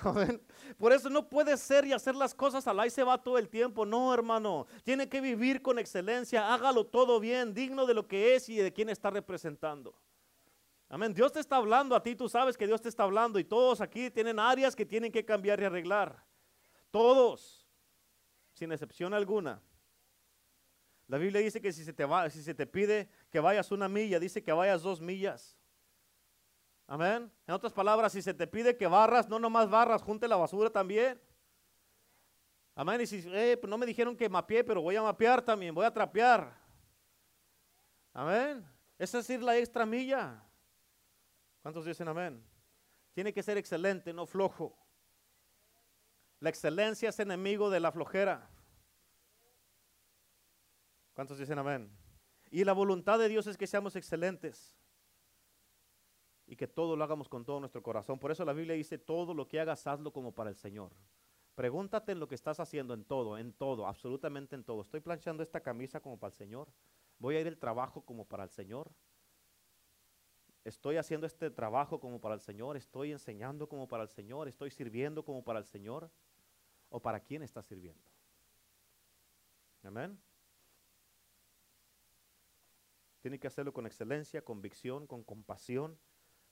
[0.78, 3.84] Por eso no puede ser y hacer las cosas al se va todo el tiempo.
[3.84, 4.66] No, hermano.
[4.84, 6.54] Tiene que vivir con excelencia.
[6.54, 9.92] Hágalo todo bien, digno de lo que es y de quién está representando.
[10.88, 11.12] Amén.
[11.12, 13.80] Dios te está hablando a ti, tú sabes que Dios te está hablando y todos
[13.80, 16.24] aquí tienen áreas que tienen que cambiar y arreglar.
[16.92, 17.66] Todos,
[18.52, 19.60] sin excepción alguna.
[21.08, 24.20] La Biblia dice que si te, va, si se te pide que vayas una milla,
[24.20, 25.56] dice que vayas dos millas.
[26.86, 27.30] Amén.
[27.46, 30.70] En otras palabras, si se te pide que barras, no nomás barras, junte la basura
[30.70, 31.20] también.
[32.76, 33.00] Amén.
[33.00, 35.84] Y si eh, pues no me dijeron que mapeé, pero voy a mapear también, voy
[35.84, 36.56] a trapear.
[38.12, 38.64] Amén.
[38.98, 40.42] Esa es ir la extra milla.
[41.60, 42.42] ¿Cuántos dicen amén?
[43.12, 44.78] Tiene que ser excelente, no flojo.
[46.38, 48.48] La excelencia es enemigo de la flojera.
[51.14, 51.90] ¿Cuántos dicen amén?
[52.50, 54.76] Y la voluntad de Dios es que seamos excelentes
[56.46, 58.18] y que todo lo hagamos con todo nuestro corazón.
[58.18, 60.92] Por eso la Biblia dice, todo lo que hagas, hazlo como para el Señor.
[61.54, 64.82] Pregúntate en lo que estás haciendo, en todo, en todo, absolutamente en todo.
[64.82, 66.68] Estoy planchando esta camisa como para el Señor.
[67.18, 68.90] Voy a ir el trabajo como para el Señor.
[70.64, 74.70] Estoy haciendo este trabajo como para el Señor, estoy enseñando como para el Señor, estoy
[74.70, 76.10] sirviendo como para el Señor.
[76.88, 78.10] ¿O para quién está sirviendo?
[79.82, 80.20] Amén.
[83.20, 85.98] Tiene que hacerlo con excelencia, convicción, con compasión,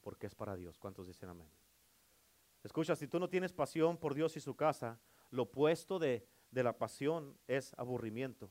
[0.04, 0.78] porque es para Dios.
[0.78, 1.48] ¿Cuántos dicen amén?
[2.62, 5.00] Escucha, si tú no tienes pasión por Dios y su casa,
[5.30, 8.50] lo opuesto de, de la pasión es aburrimiento.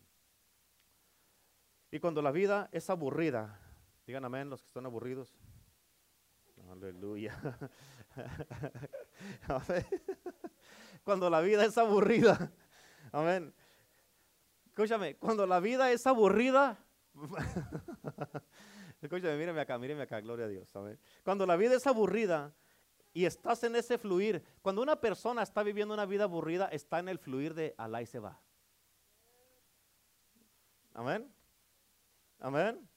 [1.92, 3.60] Y cuando la vida es aburrida,
[4.06, 5.34] digan amén los que están aburridos.
[6.72, 7.40] Aleluya.
[11.04, 12.52] Cuando la vida es aburrida.
[13.12, 13.54] Amén.
[14.68, 16.80] Escúchame, cuando la vida es aburrida.
[19.04, 20.74] Escúchame, míreme acá, míreme acá, gloria a Dios.
[20.78, 20.98] Amén.
[21.26, 22.56] Cuando la vida es aburrida
[23.12, 27.10] y estás en ese fluir, cuando una persona está viviendo una vida aburrida, está en
[27.10, 28.40] el fluir de Alá y se va.
[30.94, 31.30] Amén.
[32.40, 32.90] Amén.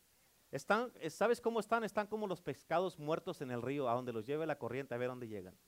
[0.52, 1.82] Están, eh, ¿Sabes cómo están?
[1.82, 4.98] Están como los pescados muertos en el río, a donde los lleve la corriente, a
[4.98, 5.59] ver dónde llegan.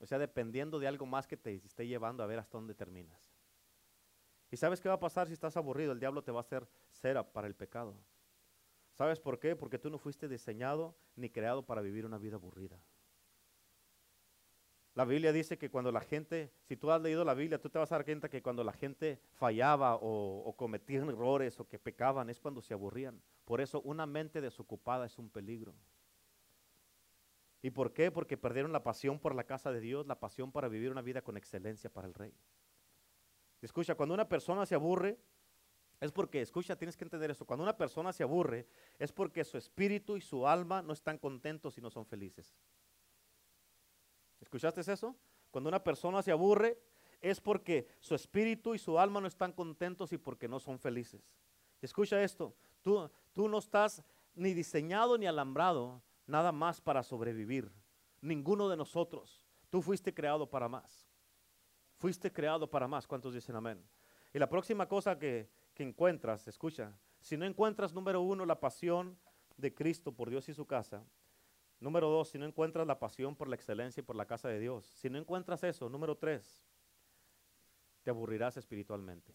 [0.00, 3.32] O sea, dependiendo de algo más que te esté llevando a ver hasta dónde terminas.
[4.50, 5.92] ¿Y sabes qué va a pasar si estás aburrido?
[5.92, 7.94] El diablo te va a hacer cera para el pecado.
[8.92, 9.56] ¿Sabes por qué?
[9.56, 12.78] Porque tú no fuiste diseñado ni creado para vivir una vida aburrida.
[14.94, 17.78] La Biblia dice que cuando la gente, si tú has leído la Biblia, tú te
[17.78, 22.28] vas a dar cuenta que cuando la gente fallaba o, cometían errores o que pecaban
[22.28, 23.22] es cuando se aburrían.
[23.46, 25.74] Por eso una mente desocupada es un peligro.
[27.62, 28.10] ¿Y por qué?
[28.10, 31.22] Porque perdieron la pasión por la casa de Dios, la pasión para vivir una vida
[31.22, 32.34] con excelencia para el rey.
[33.62, 35.18] Escucha, cuando una persona se aburre,
[36.02, 38.66] es porque, escucha, tienes que entender esto, cuando una persona se aburre,
[38.98, 42.56] es porque su espíritu y su alma no están contentos y no son felices.
[44.40, 45.14] ¿Escuchaste eso?
[45.52, 46.76] Cuando una persona se aburre
[47.20, 51.22] es porque su espíritu y su alma no están contentos y porque no son felices.
[51.80, 54.02] Escucha esto, tú, tú no estás
[54.34, 57.70] ni diseñado ni alambrado nada más para sobrevivir.
[58.20, 59.46] Ninguno de nosotros.
[59.70, 61.08] Tú fuiste creado para más.
[61.98, 63.06] Fuiste creado para más.
[63.06, 63.80] ¿Cuántos dicen amén?
[64.34, 69.18] Y la próxima cosa que, que encuentras, escucha, si no encuentras número uno la pasión
[69.56, 71.04] de Cristo por Dios y su casa,
[71.82, 74.60] Número dos, si no encuentras la pasión por la excelencia y por la casa de
[74.60, 74.86] Dios.
[74.86, 76.62] Si no encuentras eso, número tres,
[78.04, 79.34] te aburrirás espiritualmente.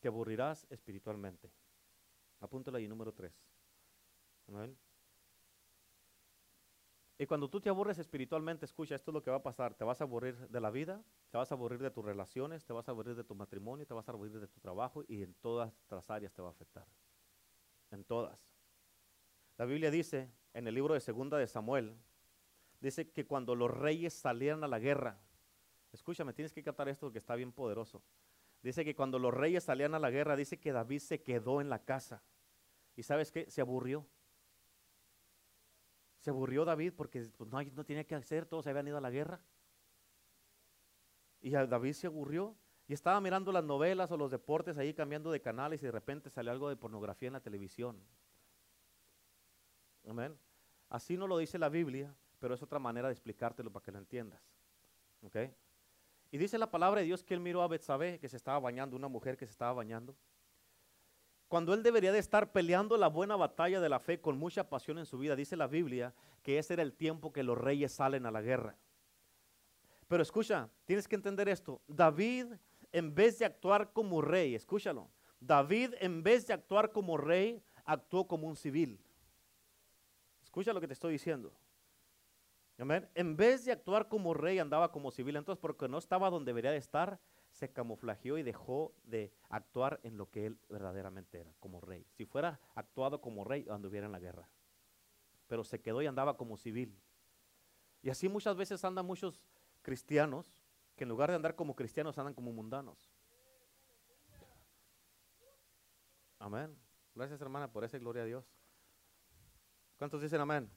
[0.00, 1.52] Te aburrirás espiritualmente.
[2.40, 3.32] Apúntalo ahí, número tres.
[7.18, 9.74] Y cuando tú te aburres espiritualmente, escucha, esto es lo que va a pasar.
[9.74, 12.72] Te vas a aburrir de la vida, te vas a aburrir de tus relaciones, te
[12.74, 15.34] vas a aburrir de tu matrimonio, te vas a aburrir de tu trabajo y en
[15.34, 16.86] todas las áreas te va a afectar.
[17.90, 18.38] En todas.
[19.56, 21.96] La Biblia dice en el libro de Segunda de Samuel,
[22.80, 25.18] dice que cuando los reyes salieran a la guerra,
[25.92, 28.02] escúchame, tienes que captar esto que está bien poderoso.
[28.62, 31.70] Dice que cuando los reyes salían a la guerra, dice que David se quedó en
[31.70, 32.22] la casa.
[32.96, 33.50] ¿Y sabes qué?
[33.50, 34.06] Se aburrió.
[36.26, 39.40] Se aburrió David porque pues, no, tenía que hacer, todos habían ido a la guerra.
[41.40, 42.56] Y David se aburrió
[42.88, 46.28] y estaba mirando las novelas o los deportes ahí cambiando de canales y de repente
[46.28, 48.02] salió algo de pornografía en la televisión.
[50.08, 50.36] Amén.
[50.88, 53.98] Así no lo dice la Biblia, pero es otra manera de explicártelo para que lo
[53.98, 54.42] entiendas.
[55.22, 55.36] ¿Ok?
[56.32, 58.96] Y dice la palabra de Dios que él miró a Betsabé, que se estaba bañando,
[58.96, 60.16] una mujer que se estaba bañando.
[61.48, 64.98] Cuando él debería de estar peleando la buena batalla de la fe con mucha pasión
[64.98, 68.26] en su vida, dice la Biblia que ese era el tiempo que los reyes salen
[68.26, 68.76] a la guerra.
[70.08, 71.80] Pero escucha, tienes que entender esto.
[71.86, 72.46] David,
[72.92, 78.26] en vez de actuar como rey, escúchalo, David, en vez de actuar como rey, actuó
[78.26, 79.00] como un civil.
[80.42, 81.52] Escucha lo que te estoy diciendo.
[83.14, 85.36] En vez de actuar como rey, andaba como civil.
[85.36, 87.18] Entonces, porque no estaba donde debería de estar,
[87.56, 92.06] se camuflajeó y dejó de actuar en lo que él verdaderamente era, como rey.
[92.10, 94.46] Si fuera actuado como rey, anduviera en la guerra.
[95.46, 97.00] Pero se quedó y andaba como civil.
[98.02, 99.40] Y así muchas veces andan muchos
[99.80, 100.62] cristianos
[100.96, 103.10] que en lugar de andar como cristianos andan como mundanos.
[106.38, 106.76] Amén.
[107.14, 108.44] Gracias hermana por esa gloria a Dios.
[109.96, 110.70] ¿Cuántos dicen amén?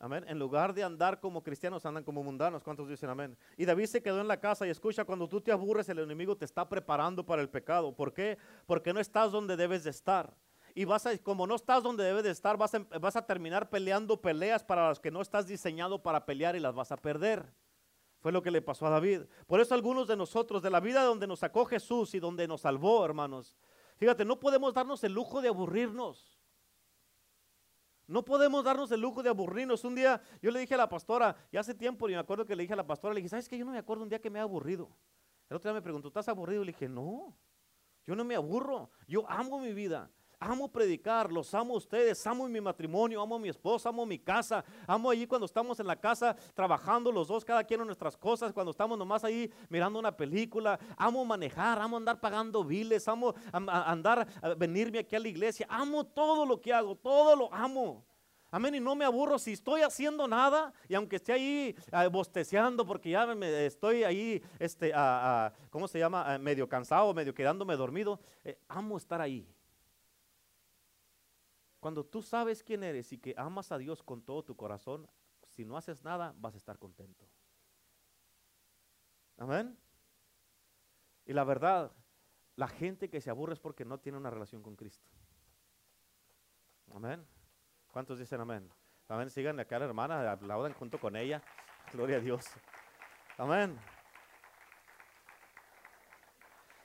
[0.00, 0.24] Amén.
[0.28, 2.62] En lugar de andar como cristianos, andan como mundanos.
[2.62, 3.36] ¿Cuántos dicen amén?
[3.56, 6.36] Y David se quedó en la casa y escucha, cuando tú te aburres, el enemigo
[6.36, 7.92] te está preparando para el pecado.
[7.92, 8.38] ¿Por qué?
[8.66, 10.32] Porque no estás donde debes de estar.
[10.72, 13.68] Y vas a, como no estás donde debes de estar, vas a, vas a terminar
[13.70, 17.44] peleando peleas para las que no estás diseñado para pelear y las vas a perder.
[18.20, 19.22] Fue lo que le pasó a David.
[19.48, 22.60] Por eso algunos de nosotros, de la vida donde nos sacó Jesús y donde nos
[22.60, 23.56] salvó, hermanos,
[23.96, 26.37] fíjate, no podemos darnos el lujo de aburrirnos.
[28.08, 29.84] No podemos darnos el lujo de aburrirnos.
[29.84, 32.56] Un día yo le dije a la pastora, ya hace tiempo, y me acuerdo que
[32.56, 33.58] le dije a la pastora, le dije, ¿sabes qué?
[33.58, 34.88] Yo no me acuerdo un día que me he aburrido.
[35.50, 36.64] El otro día me preguntó, ¿estás aburrido?
[36.64, 37.36] Le dije, no,
[38.06, 38.90] yo no me aburro.
[39.06, 40.10] Yo amo mi vida.
[40.40, 44.20] Amo predicar, los amo a ustedes, amo mi matrimonio, amo a mi esposa, amo mi
[44.20, 48.16] casa, amo allí cuando estamos en la casa trabajando los dos, cada quien en nuestras
[48.16, 53.34] cosas, cuando estamos nomás ahí mirando una película, amo manejar, amo andar pagando biles, amo
[53.50, 58.04] andar, venirme aquí a la iglesia, amo todo lo que hago, todo lo amo.
[58.52, 62.86] Amén, y no me aburro si estoy haciendo nada y aunque esté ahí ah, bosteceando
[62.86, 64.92] porque ya me, estoy ahí, este,
[65.68, 66.38] ¿cómo se llama?
[66.38, 69.46] medio cansado, medio quedándome dormido, eh, amo estar ahí.
[71.88, 75.08] Cuando tú sabes quién eres y que amas a Dios con todo tu corazón,
[75.46, 77.26] si no haces nada, vas a estar contento.
[79.38, 79.74] Amén.
[81.24, 81.90] Y la verdad,
[82.56, 85.08] la gente que se aburre es porque no tiene una relación con Cristo.
[86.92, 87.26] Amén.
[87.90, 88.70] ¿Cuántos dicen amén?
[89.08, 89.30] Amén.
[89.30, 91.42] Sigan acá la hermana, aplaudan junto con ella.
[91.90, 92.44] Gloria a Dios.
[93.38, 93.80] Amén.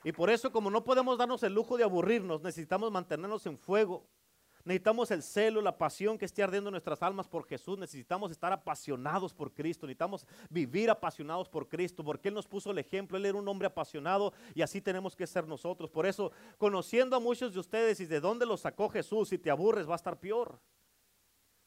[0.06, 4.13] Y por eso, como no podemos darnos el lujo de aburrirnos, necesitamos mantenernos en fuego.
[4.66, 7.78] Necesitamos el celo, la pasión que esté ardiendo en nuestras almas por Jesús.
[7.78, 9.86] Necesitamos estar apasionados por Cristo.
[9.86, 13.18] Necesitamos vivir apasionados por Cristo, porque Él nos puso el ejemplo.
[13.18, 15.90] Él era un hombre apasionado y así tenemos que ser nosotros.
[15.90, 19.52] Por eso, conociendo a muchos de ustedes y de dónde los sacó Jesús, si te
[19.52, 20.60] aburres va a estar peor.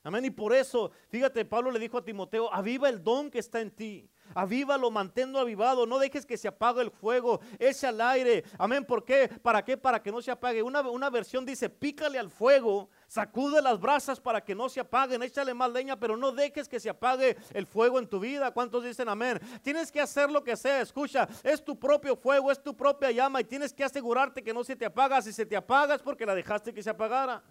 [0.07, 0.25] Amén.
[0.25, 3.73] Y por eso, fíjate, Pablo le dijo a Timoteo, aviva el don que está en
[3.73, 4.09] ti.
[4.35, 5.85] Avívalo, manténlo avivado.
[5.85, 7.41] No dejes que se apague el fuego.
[7.59, 8.45] Echa al aire.
[8.57, 8.85] Amén.
[8.85, 9.29] ¿Por qué?
[9.43, 9.77] ¿Para qué?
[9.77, 10.63] Para que no se apague.
[10.63, 12.89] Una, una versión dice, pícale al fuego.
[13.09, 15.25] Sacude las brasas para que no se apaguen.
[15.25, 18.53] Échale más leña, pero no dejes que se apague el fuego en tu vida.
[18.53, 19.41] ¿Cuántos dicen amén?
[19.61, 20.83] Tienes que hacer lo que sea.
[20.83, 24.63] Escucha, es tu propio fuego, es tu propia llama y tienes que asegurarte que no
[24.63, 25.21] se te apaga.
[25.21, 27.43] Si se te apaga es porque la dejaste que se apagara.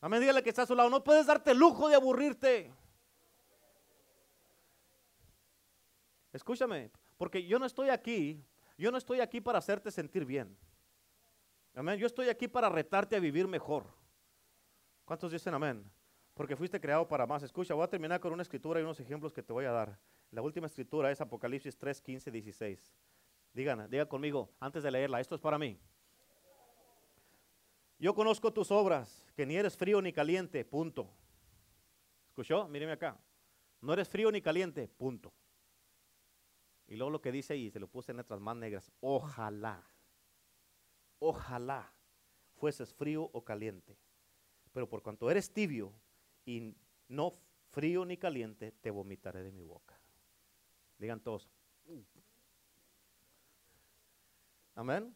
[0.00, 0.90] Amén, dígale que está a su lado.
[0.90, 2.72] No puedes darte el lujo de aburrirte.
[6.32, 8.44] Escúchame, porque yo no estoy aquí,
[8.76, 10.56] yo no estoy aquí para hacerte sentir bien.
[11.74, 13.86] Amén, yo estoy aquí para retarte a vivir mejor.
[15.04, 15.90] ¿Cuántos dicen amén?
[16.34, 17.42] Porque fuiste creado para más.
[17.42, 19.98] Escucha, voy a terminar con una escritura y unos ejemplos que te voy a dar.
[20.30, 22.94] La última escritura es Apocalipsis 3, 15, 16.
[23.52, 25.80] Digan, digan conmigo, antes de leerla, esto es para mí.
[27.98, 31.10] Yo conozco tus obras, que ni eres frío ni caliente, punto.
[32.28, 32.68] ¿Escuchó?
[32.68, 33.18] Míreme acá.
[33.80, 35.32] No eres frío ni caliente, punto.
[36.86, 39.84] Y luego lo que dice ahí, se lo puse en letras más negras, ojalá,
[41.18, 41.92] ojalá
[42.56, 43.98] fueses frío o caliente.
[44.72, 45.92] Pero por cuanto eres tibio
[46.46, 46.74] y
[47.08, 47.38] no
[47.70, 49.98] frío ni caliente, te vomitaré de mi boca.
[50.98, 51.48] Digan todos.
[54.74, 55.14] Amén.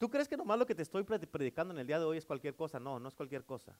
[0.00, 2.24] ¿Tú crees que nomás lo que te estoy predicando en el día de hoy es
[2.24, 2.80] cualquier cosa?
[2.80, 3.78] No, no es cualquier cosa.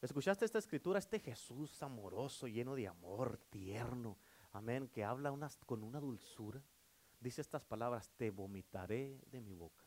[0.00, 1.00] ¿Escuchaste esta escritura?
[1.00, 4.16] Este Jesús amoroso, lleno de amor, tierno,
[4.52, 6.62] amén, que habla con una dulzura.
[7.18, 9.84] Dice estas palabras, te vomitaré de mi boca.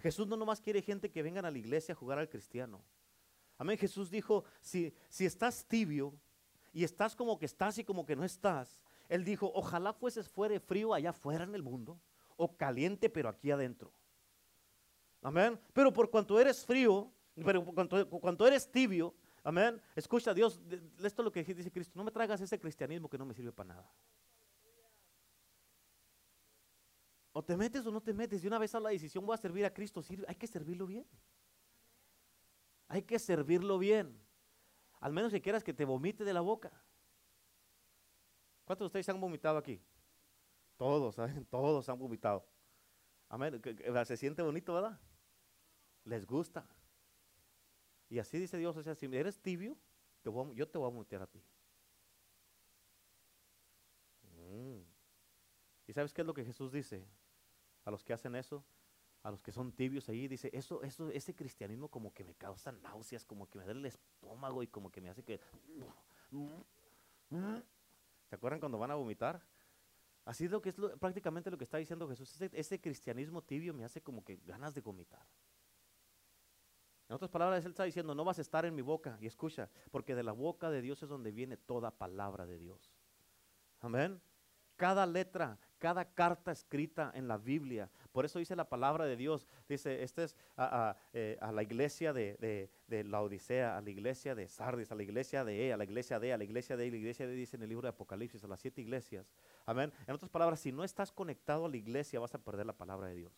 [0.00, 2.82] Jesús no nomás quiere gente que vengan a la iglesia a jugar al cristiano.
[3.58, 6.18] Amén, Jesús dijo, si, si estás tibio
[6.72, 10.58] y estás como que estás y como que no estás, Él dijo, ojalá fueses fuera
[10.58, 12.00] frío allá afuera en el mundo
[12.40, 13.92] o caliente, pero aquí adentro.
[15.20, 15.60] Amén.
[15.74, 17.12] Pero por cuanto eres frío,
[17.44, 19.80] pero por cuanto, eres tibio, Amén.
[19.96, 20.60] Escucha, Dios,
[21.02, 21.92] esto es lo que dice Cristo.
[21.94, 23.90] No me traigas ese cristianismo que no me sirve para nada.
[27.32, 28.44] O te metes o no te metes.
[28.44, 30.02] Y una vez a la decisión voy a servir a Cristo.
[30.28, 31.06] Hay que servirlo bien.
[32.88, 34.14] Hay que servirlo bien.
[35.00, 36.70] Al menos si quieras que te vomite de la boca.
[38.66, 39.80] ¿Cuántos de ustedes han vomitado aquí?
[40.80, 41.44] Todos, ¿saben?
[41.50, 42.42] Todos han vomitado.
[43.28, 43.60] Amén.
[44.06, 44.98] Se siente bonito, ¿verdad?
[46.04, 46.66] Les gusta.
[48.08, 49.76] Y así dice Dios, o sea, si eres tibio,
[50.24, 51.44] yo te voy a vomitar a ti.
[54.22, 54.80] Mm.
[55.86, 57.06] ¿Y sabes qué es lo que Jesús dice?
[57.84, 58.64] A los que hacen eso,
[59.22, 62.72] a los que son tibios ahí, dice, eso, eso, ese cristianismo como que me causa
[62.72, 65.40] náuseas, como que me da el estómago y como que me hace que...
[68.30, 69.42] ¿Se acuerdan cuando van a vomitar?
[70.30, 72.40] Así es lo que es prácticamente lo que está diciendo Jesús.
[72.40, 75.26] Ese, cristianismo tibio me hace como que ganas de vomitar.
[77.08, 79.18] En otras palabras, Él está diciendo, no vas a estar en mi boca.
[79.20, 82.94] Y escucha, porque de la boca de Dios es donde viene toda palabra de Dios.
[83.80, 84.22] Amén.
[84.76, 87.90] Cada letra, cada carta escrita en la Biblia.
[88.12, 89.48] Por eso dice la palabra de Dios.
[89.68, 94.92] Dice, este es a, eh, la iglesia de, la Odisea, a la iglesia de Sardis,
[94.92, 96.96] a la iglesia de E, a la iglesia de, a la iglesia de, a la
[96.96, 99.26] iglesia de, dice en el libro de Apocalipsis, a las siete iglesias.
[99.70, 99.92] Amén.
[100.08, 103.06] En otras palabras, si no estás conectado a la iglesia, vas a perder la palabra
[103.06, 103.32] de Dios.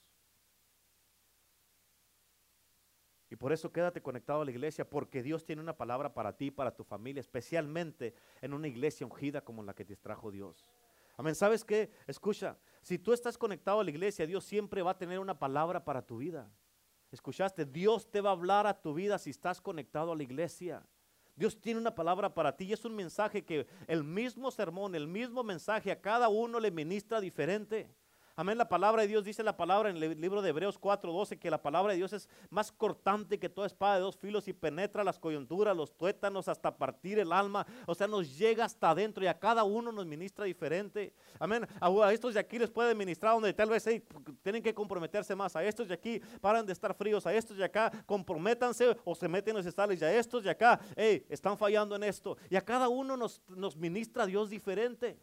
[3.29, 6.51] Y por eso quédate conectado a la iglesia, porque Dios tiene una palabra para ti,
[6.51, 10.65] para tu familia, especialmente en una iglesia ungida como la que te trajo Dios.
[11.19, 11.35] Amén.
[11.35, 11.91] ¿Sabes qué?
[12.07, 15.85] Escucha, si tú estás conectado a la iglesia, Dios siempre va a tener una palabra
[15.85, 16.51] para tu vida.
[17.11, 17.67] ¿Escuchaste?
[17.67, 20.83] Dios te va a hablar a tu vida si estás conectado a la iglesia.
[21.35, 25.07] Dios tiene una palabra para ti y es un mensaje que el mismo sermón, el
[25.09, 27.89] mismo mensaje a cada uno le ministra diferente.
[28.43, 28.59] Amén.
[28.59, 31.63] La palabra de Dios dice la palabra en el libro de Hebreos 4:12 que la
[31.63, 35.21] palabra de Dios es más cortante que toda espada de dos filos y penetra las
[35.21, 37.65] coyunturas, los tuétanos hasta partir el alma.
[37.87, 41.15] O sea, nos llega hasta adentro y a cada uno nos ministra diferente.
[41.39, 41.69] Amén.
[41.81, 43.85] A, estos de aquí les puede ministrar donde tal vez
[44.43, 45.55] tienen que comprometerse más.
[45.55, 47.25] A estos de aquí paran de estar fríos.
[47.25, 50.01] A estos de acá comprométanse o se meten los estales.
[50.01, 52.37] Y a estos de acá, hey, están fallando en esto.
[52.51, 55.17] Y a cada uno nos, nos ministra Dios diferente.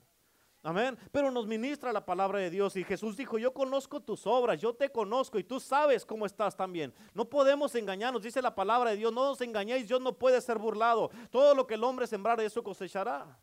[0.62, 0.97] Amén.
[1.12, 4.74] Pero nos ministra la palabra de Dios y Jesús dijo, yo conozco tus obras, yo
[4.74, 6.93] te conozco y tú sabes cómo estás también.
[7.14, 10.57] No podemos engañarnos, dice la palabra de Dios, no os engañéis, Dios no puede ser
[10.57, 11.10] burlado.
[11.30, 13.39] Todo lo que el hombre sembrar, eso cosechará.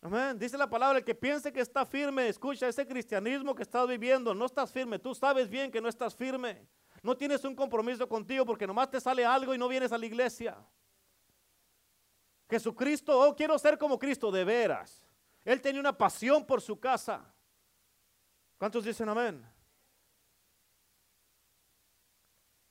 [0.00, 0.38] Amén.
[0.38, 4.34] Dice la palabra, el que piense que está firme, escucha ese cristianismo que estás viviendo,
[4.34, 6.66] no estás firme, tú sabes bien que no estás firme.
[7.00, 10.06] No tienes un compromiso contigo porque nomás te sale algo y no vienes a la
[10.06, 10.56] iglesia.
[12.50, 15.02] Jesucristo, oh, quiero ser como Cristo, de veras.
[15.48, 17.34] Él tenía una pasión por su casa.
[18.58, 19.42] ¿Cuántos dicen amén?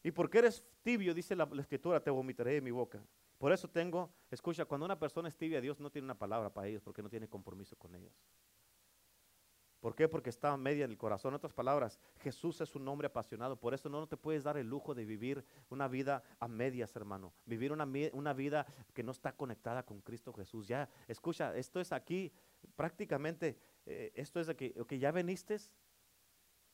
[0.04, 3.04] Y porque eres tibio, dice la, escritura, te vomitaré de mi boca.
[3.40, 6.68] Por eso tengo, escucha, cuando una persona es tibia, Dios no tiene una palabra para
[6.68, 8.14] ellos porque no tiene compromiso con ellos.
[9.80, 10.08] ¿Por qué?
[10.08, 11.32] Porque está media en el corazón.
[11.32, 13.60] En otras palabras, Jesús es un hombre apasionado.
[13.60, 17.34] Por eso no, te puedes dar el lujo de vivir una vida a medias, hermano.
[17.46, 20.68] Vivir una, una vida que no está conectada con Cristo Jesús.
[20.68, 22.32] Ya, escucha, esto es aquí,
[22.76, 25.58] prácticamente, eh, esto es de que, ya veniste,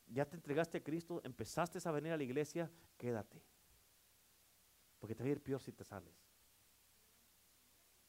[0.07, 3.41] ya te entregaste a Cristo, empezaste a venir a la iglesia, quédate.
[4.99, 6.15] Porque te va a ir peor si te sales.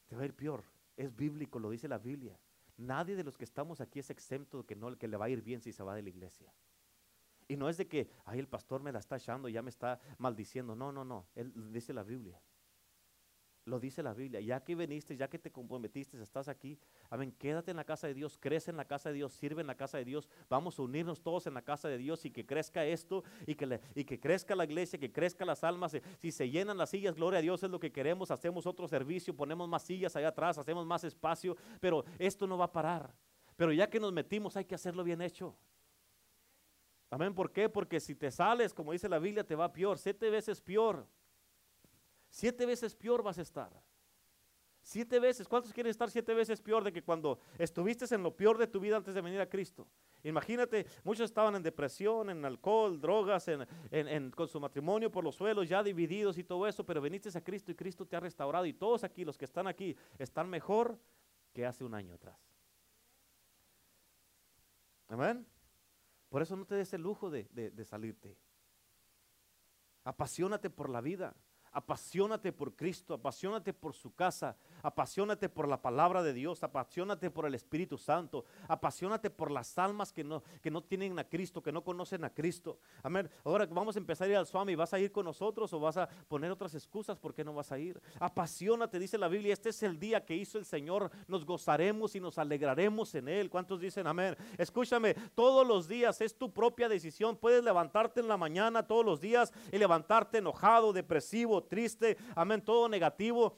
[0.07, 0.63] Te va a ir peor.
[0.95, 2.39] Es bíblico, lo dice la Biblia.
[2.77, 5.29] Nadie de los que estamos aquí es exento de que no que le va a
[5.29, 6.53] ir bien si se va de la iglesia.
[7.47, 9.99] Y no es de que, ay, el pastor me la está echando, ya me está
[10.17, 10.75] maldiciendo.
[10.75, 11.27] No, no, no.
[11.35, 12.41] Él dice la Biblia.
[13.65, 14.39] Lo dice la Biblia.
[14.41, 16.77] Ya que viniste, ya que te comprometiste, estás aquí.
[17.09, 17.31] Amén.
[17.31, 19.75] Quédate en la casa de Dios, crece en la casa de Dios, sirve en la
[19.75, 20.29] casa de Dios.
[20.47, 23.79] Vamos a unirnos todos en la casa de Dios y que crezca esto y que,
[23.95, 25.97] y que crezca la iglesia, que crezca las almas.
[26.19, 28.29] Si se llenan las sillas, gloria a Dios es lo que queremos.
[28.29, 31.57] Hacemos otro servicio, ponemos más sillas allá atrás, hacemos más espacio.
[31.79, 33.15] Pero esto no va a parar.
[33.55, 35.55] Pero ya que nos metimos, hay que hacerlo bien hecho.
[37.09, 37.33] Amén.
[37.33, 37.67] ¿Por qué?
[37.67, 41.07] Porque si te sales, como dice la Biblia, te va peor, siete veces peor.
[42.35, 43.71] Siete veces peor vas a estar.
[44.81, 45.47] Siete veces.
[45.47, 48.81] ¿Cuántos quieren estar siete veces peor de que cuando estuviste en lo peor de tu
[48.81, 49.87] vida antes de venir a Cristo?
[50.21, 53.49] Imagínate, muchos estaban en depresión, en alcohol, drogas,
[54.35, 57.71] con su matrimonio por los suelos, ya divididos y todo eso, pero viniste a Cristo
[57.71, 60.99] y Cristo te ha restaurado y todos aquí, los que están aquí, están mejor
[61.53, 62.37] que hace un año atrás.
[65.07, 65.47] Amén.
[66.27, 68.37] Por eso no te des el lujo de salirte.
[70.03, 71.33] Apasionate por la vida.
[71.77, 77.45] Apasionate por Cristo, apasionate por su casa, apasionate por la palabra de Dios, apasionate por
[77.45, 81.73] el Espíritu Santo, apasionate por las almas que no, que no tienen a Cristo, que
[81.73, 82.79] no conocen a Cristo.
[83.03, 83.29] Amén.
[83.43, 85.97] Ahora vamos a empezar a ir al Swami, ¿vas a ir con nosotros o vas
[85.97, 88.01] a poner otras excusas por qué no vas a ir?
[88.21, 92.21] Apasionate, dice la Biblia, este es el día que hizo el Señor, nos gozaremos y
[92.21, 93.49] nos alegraremos en Él.
[93.49, 94.37] ¿Cuántos dicen amén?
[94.57, 97.35] Escúchame, todos los días es tu propia decisión.
[97.35, 102.87] Puedes levantarte en la mañana todos los días y levantarte enojado, depresivo, triste, amén, todo
[102.87, 103.57] negativo.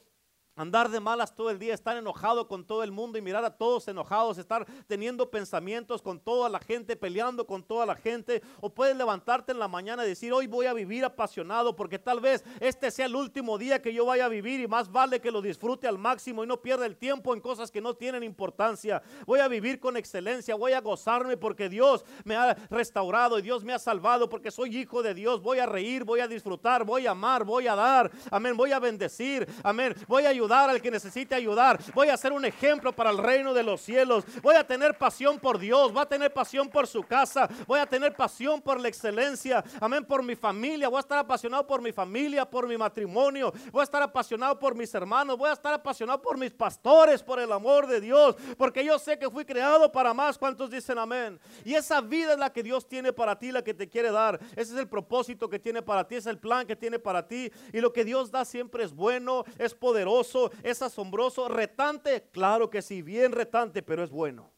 [0.58, 3.56] Andar de malas todo el día, estar enojado con todo el mundo y mirar a
[3.56, 8.42] todos enojados, estar teniendo pensamientos con toda la gente, peleando con toda la gente.
[8.60, 12.18] O puedes levantarte en la mañana y decir, hoy voy a vivir apasionado porque tal
[12.18, 15.30] vez este sea el último día que yo vaya a vivir y más vale que
[15.30, 19.00] lo disfrute al máximo y no pierda el tiempo en cosas que no tienen importancia.
[19.26, 23.62] Voy a vivir con excelencia, voy a gozarme porque Dios me ha restaurado y Dios
[23.62, 25.40] me ha salvado porque soy hijo de Dios.
[25.40, 28.10] Voy a reír, voy a disfrutar, voy a amar, voy a dar.
[28.32, 29.46] Amén, voy a bendecir.
[29.62, 31.78] Amén, voy a ayudar al que necesite ayudar.
[31.94, 34.24] Voy a ser un ejemplo para el reino de los cielos.
[34.42, 35.92] Voy a tener pasión por Dios.
[35.92, 37.48] Voy a tener pasión por su casa.
[37.66, 39.62] Voy a tener pasión por la excelencia.
[39.80, 40.04] Amén.
[40.04, 40.88] Por mi familia.
[40.88, 43.52] Voy a estar apasionado por mi familia, por mi matrimonio.
[43.70, 45.36] Voy a estar apasionado por mis hermanos.
[45.36, 48.36] Voy a estar apasionado por mis pastores, por el amor de Dios.
[48.56, 50.38] Porque yo sé que fui creado para más.
[50.38, 51.38] ¿Cuántos dicen amén?
[51.64, 54.38] Y esa vida es la que Dios tiene para ti, la que te quiere dar.
[54.52, 56.14] Ese es el propósito que tiene para ti.
[56.14, 57.50] Es el plan que tiene para ti.
[57.72, 62.82] Y lo que Dios da siempre es bueno, es poderoso es asombroso, retante, claro que
[62.82, 64.50] sí, bien retante, pero es bueno.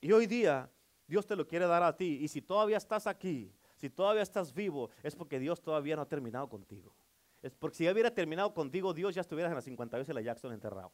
[0.00, 0.70] Y hoy día
[1.08, 2.18] Dios te lo quiere dar a ti.
[2.20, 6.08] Y si todavía estás aquí, si todavía estás vivo, es porque Dios todavía no ha
[6.08, 6.94] terminado contigo.
[7.40, 10.20] Es porque si ya hubiera terminado contigo, Dios ya estuvieras en la 52 y la
[10.20, 10.92] Jackson enterrado.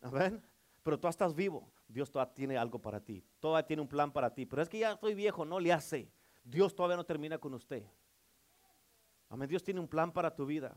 [0.00, 0.42] Amén.
[0.82, 1.72] Pero tú estás vivo.
[1.86, 3.24] Dios todavía tiene algo para ti.
[3.38, 4.46] Todavía tiene un plan para ti.
[4.46, 6.10] Pero es que ya estoy viejo, no le hace.
[6.42, 7.84] Dios todavía no termina con usted.
[9.28, 9.48] Amén.
[9.48, 10.76] Dios tiene un plan para tu vida.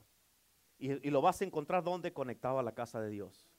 [0.77, 3.49] Y, lo vas a encontrar donde conectado a la casa de Dios.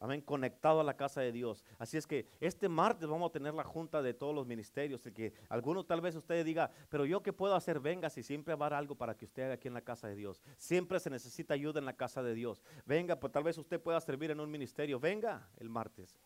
[0.00, 1.64] Amén, conectado a la casa de Dios.
[1.76, 5.04] Así es que este martes vamos a tener la junta de todos los ministerios.
[5.06, 8.54] El que alguno tal vez usted diga, pero yo qué puedo hacer, venga, si siempre
[8.54, 10.40] va a haber algo para que usted haga aquí en la casa de Dios.
[10.56, 12.62] Siempre se necesita ayuda en la casa de Dios.
[12.86, 15.00] Venga, pues tal vez usted pueda servir en un ministerio.
[15.00, 16.16] Venga el martes.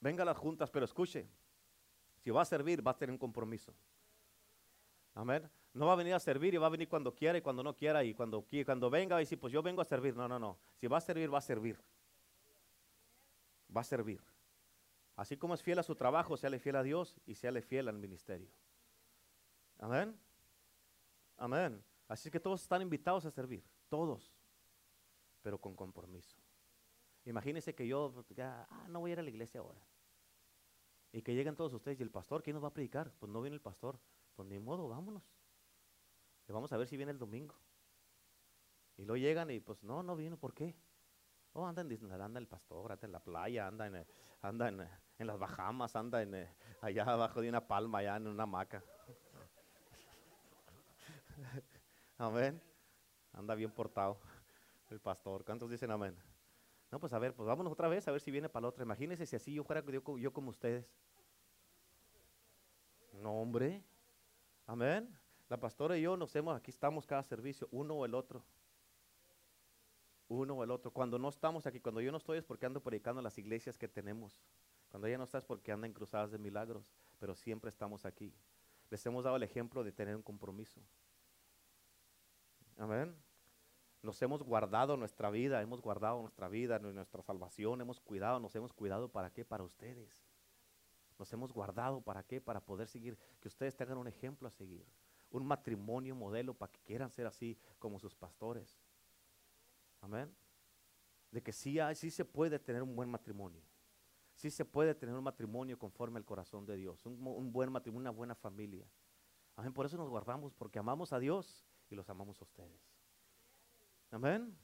[0.00, 1.28] Venga a las juntas, pero escuche,
[2.18, 3.74] si va a servir, va a tener un compromiso.
[5.14, 5.50] Amén.
[5.74, 7.74] No va a venir a servir y va a venir cuando quiera y cuando no
[7.74, 10.14] quiera y cuando, cuando venga va a pues yo vengo a servir.
[10.14, 10.58] No, no, no.
[10.76, 11.78] Si va a servir, va a servir.
[13.74, 14.22] Va a servir.
[15.16, 17.98] Así como es fiel a su trabajo, séale fiel a Dios y séale fiel al
[17.98, 18.50] ministerio.
[19.78, 20.18] Amén.
[21.38, 21.82] Amén.
[22.06, 23.64] Así que todos están invitados a servir.
[23.88, 24.30] Todos.
[25.40, 26.36] Pero con compromiso.
[27.24, 29.80] Imagínense que yo ya, ah, no voy a ir a la iglesia ahora.
[31.12, 33.12] Y que lleguen todos ustedes y el pastor, ¿quién nos va a predicar?
[33.18, 33.98] Pues no viene el pastor.
[34.34, 35.22] Pues ni modo, vámonos
[36.52, 37.54] vamos a ver si viene el domingo.
[38.96, 40.76] Y luego llegan y pues no, no vino, ¿por qué?
[41.54, 44.06] Oh, anda en Disneyland, anda el pastor, anda en la playa, anda en,
[44.40, 44.88] anda en,
[45.18, 46.48] en las Bahamas, anda en,
[46.80, 48.82] allá abajo de una palma, allá en una hamaca.
[52.18, 52.60] amén.
[53.32, 54.18] Anda bien portado
[54.90, 55.44] el pastor.
[55.44, 56.16] ¿Cuántos dicen amén?
[56.90, 58.84] No, pues a ver, pues vámonos otra vez a ver si viene para la otra.
[58.84, 60.86] Imagínense si así yo fuera yo, yo como ustedes.
[63.14, 63.82] No, hombre.
[64.66, 65.21] Amén.
[65.52, 68.42] La pastora y yo nos hemos, aquí estamos cada servicio, uno o el otro.
[70.28, 70.90] Uno o el otro.
[70.90, 73.86] Cuando no estamos aquí, cuando yo no estoy es porque ando predicando las iglesias que
[73.86, 74.42] tenemos.
[74.88, 78.32] Cuando ella no está es porque anda en cruzadas de milagros, pero siempre estamos aquí.
[78.88, 80.80] Les hemos dado el ejemplo de tener un compromiso.
[82.78, 83.14] Amén.
[84.00, 88.72] Nos hemos guardado nuestra vida, hemos guardado nuestra vida, nuestra salvación, hemos cuidado, nos hemos
[88.72, 89.44] cuidado para qué?
[89.44, 90.24] Para ustedes.
[91.18, 92.40] Nos hemos guardado para qué?
[92.40, 94.86] Para poder seguir, que ustedes tengan un ejemplo a seguir
[95.32, 98.80] un matrimonio modelo para que quieran ser así como sus pastores.
[100.00, 100.34] Amén.
[101.30, 103.62] De que sí, hay, sí se puede tener un buen matrimonio.
[104.34, 107.04] Sí se puede tener un matrimonio conforme al corazón de Dios.
[107.06, 108.86] Un, buen matrimonio, una buena familia.
[109.56, 109.72] Amén.
[109.72, 112.80] Por eso nos guardamos, porque amamos a Dios y los amamos a ustedes.
[114.10, 114.56] Amén.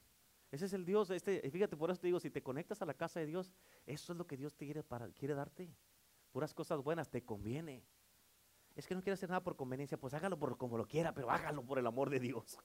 [0.51, 1.09] Ese es el Dios.
[1.09, 3.51] Este, fíjate, por eso te digo, si te conectas a la casa de Dios,
[3.85, 5.71] eso es lo que Dios te quiere, para, quiere darte.
[6.31, 7.83] Puras cosas buenas, te conviene
[8.79, 11.29] es que no quiere hacer nada por conveniencia, pues hágalo por como lo quiera, pero
[11.29, 12.57] hágalo por el amor de Dios.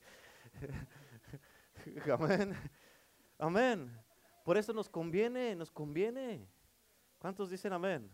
[2.12, 2.56] amén.
[3.38, 4.00] Amén.
[4.44, 6.48] Por eso nos conviene, nos conviene.
[7.18, 8.10] ¿Cuántos dicen amén?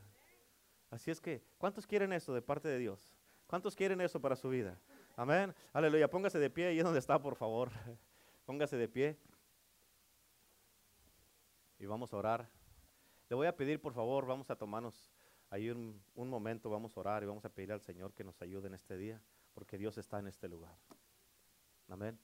[0.90, 3.14] Así es que, ¿cuántos quieren eso de parte de Dios?
[3.46, 4.80] ¿Cuántos quieren eso para su vida?
[5.16, 5.55] Amén.
[5.72, 6.09] Aleluya.
[6.09, 7.70] Póngase de pie ahí donde está, por favor.
[8.46, 9.18] Póngase de pie.
[11.78, 12.48] Y vamos a orar.
[13.28, 15.12] Le voy a pedir, por favor, vamos a tomarnos
[15.51, 18.68] Ahí un, momento vamos a orar y vamos a pedir al Señor que nos ayude
[18.68, 19.20] en este día,
[19.53, 20.76] porque Dios está en este lugar.
[21.88, 22.16] Amén.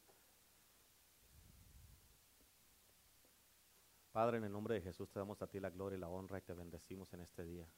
[4.12, 6.38] Padre, en el nombre de Jesús te damos a ti la gloria y la honra
[6.38, 7.68] y te bendecimos en este día.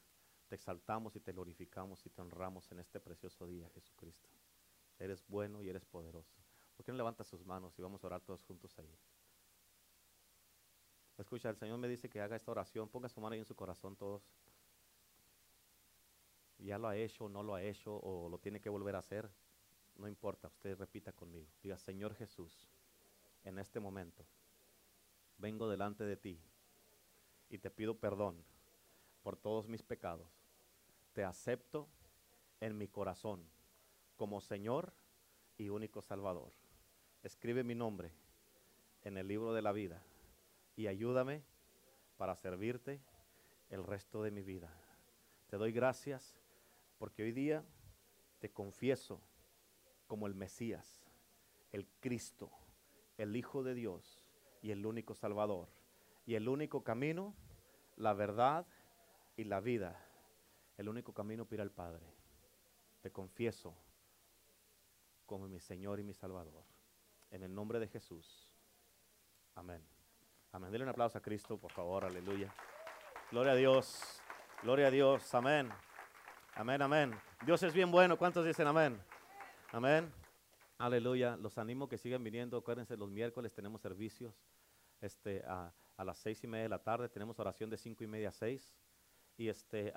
[0.47, 4.29] Te exaltamos y te glorificamos y te honramos en este precioso día, Jesucristo.
[4.99, 6.37] Eres bueno y eres poderoso.
[6.77, 8.95] ¿Por qué no levantas sus manos y vamos a orar todos juntos ahí?
[11.17, 12.87] Escucha, el Señor me dice que haga esta oración.
[12.87, 14.23] Ponga su mano ahí en su corazón todos.
[16.59, 19.29] Ya lo ha hecho, no lo ha hecho o lo tiene que volver a hacer.
[19.95, 21.47] No importa, usted repita conmigo.
[21.63, 22.67] Diga, Señor Jesús,
[23.43, 24.25] en este momento
[25.37, 26.39] vengo delante de ti
[27.49, 28.43] y te pido perdón
[29.23, 30.27] por todos mis pecados.
[31.13, 31.87] Te acepto
[32.59, 33.43] en mi corazón
[34.15, 34.93] como Señor
[35.57, 36.51] y único Salvador.
[37.23, 38.11] Escribe mi nombre
[39.03, 40.01] en el libro de la vida
[40.75, 41.43] y ayúdame
[42.17, 43.01] para servirte
[43.69, 44.69] el resto de mi vida.
[45.49, 46.38] Te doy gracias
[46.99, 47.63] porque hoy día
[48.39, 49.19] te confieso
[50.05, 51.01] como el Mesías,
[51.71, 52.51] el Cristo,
[53.17, 54.23] el Hijo de Dios
[54.61, 55.67] y el único Salvador.
[56.25, 57.33] Y el único camino,
[57.95, 58.67] la verdad
[59.35, 59.99] y la vida.
[60.77, 62.05] El único camino para al Padre.
[63.01, 63.75] Te confieso
[65.25, 66.63] como mi Señor y mi Salvador.
[67.31, 68.47] En el nombre de Jesús.
[69.55, 69.81] Amén.
[70.51, 70.71] Amén.
[70.71, 72.05] Dele un aplauso a Cristo, por favor.
[72.05, 72.53] Aleluya.
[73.31, 74.21] Gloria a Dios.
[74.63, 75.33] Gloria a Dios.
[75.33, 75.69] Amén.
[76.59, 77.17] Amén, amén.
[77.45, 78.17] Dios es bien bueno.
[78.17, 79.01] ¿Cuántos dicen amén?
[79.71, 80.11] Amén.
[80.77, 81.37] Aleluya.
[81.37, 82.57] Los animo que sigan viniendo.
[82.57, 84.35] Acuérdense, los miércoles tenemos servicios
[84.99, 87.07] este, a, las seis y media de la tarde.
[87.07, 88.75] Tenemos oración de cinco y media a seis.
[89.37, 89.93] Y este,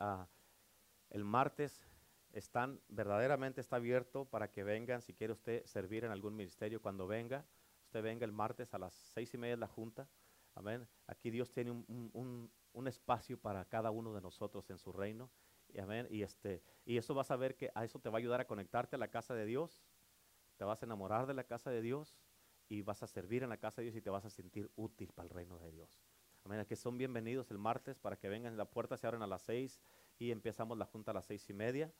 [1.11, 1.85] el martes
[2.31, 5.03] están, verdaderamente está abierto para que vengan.
[5.03, 7.45] Si quiere usted servir en algún ministerio, cuando venga,
[7.87, 10.07] usted venga el martes a las seis y media de la junta.
[10.55, 10.87] Amén.
[11.09, 15.29] Aquí Dios tiene un, un, espacio para cada uno de nosotros en su reino.
[15.73, 16.07] Y, amén.
[16.11, 18.47] Y, este, y eso vas a ver que a eso te va a ayudar a
[18.47, 19.83] conectarte a la casa de Dios.
[20.57, 22.17] Te vas a enamorar de la casa de Dios
[22.69, 25.13] y vas a servir en la casa de Dios y te vas a sentir útil
[25.13, 26.03] para el reino de Dios.
[26.45, 26.65] Amén.
[26.67, 28.57] Que son bienvenidos el martes para que vengan.
[28.57, 29.81] La puerta se abren a las seis
[30.19, 31.93] y empezamos la junta a las seis y media.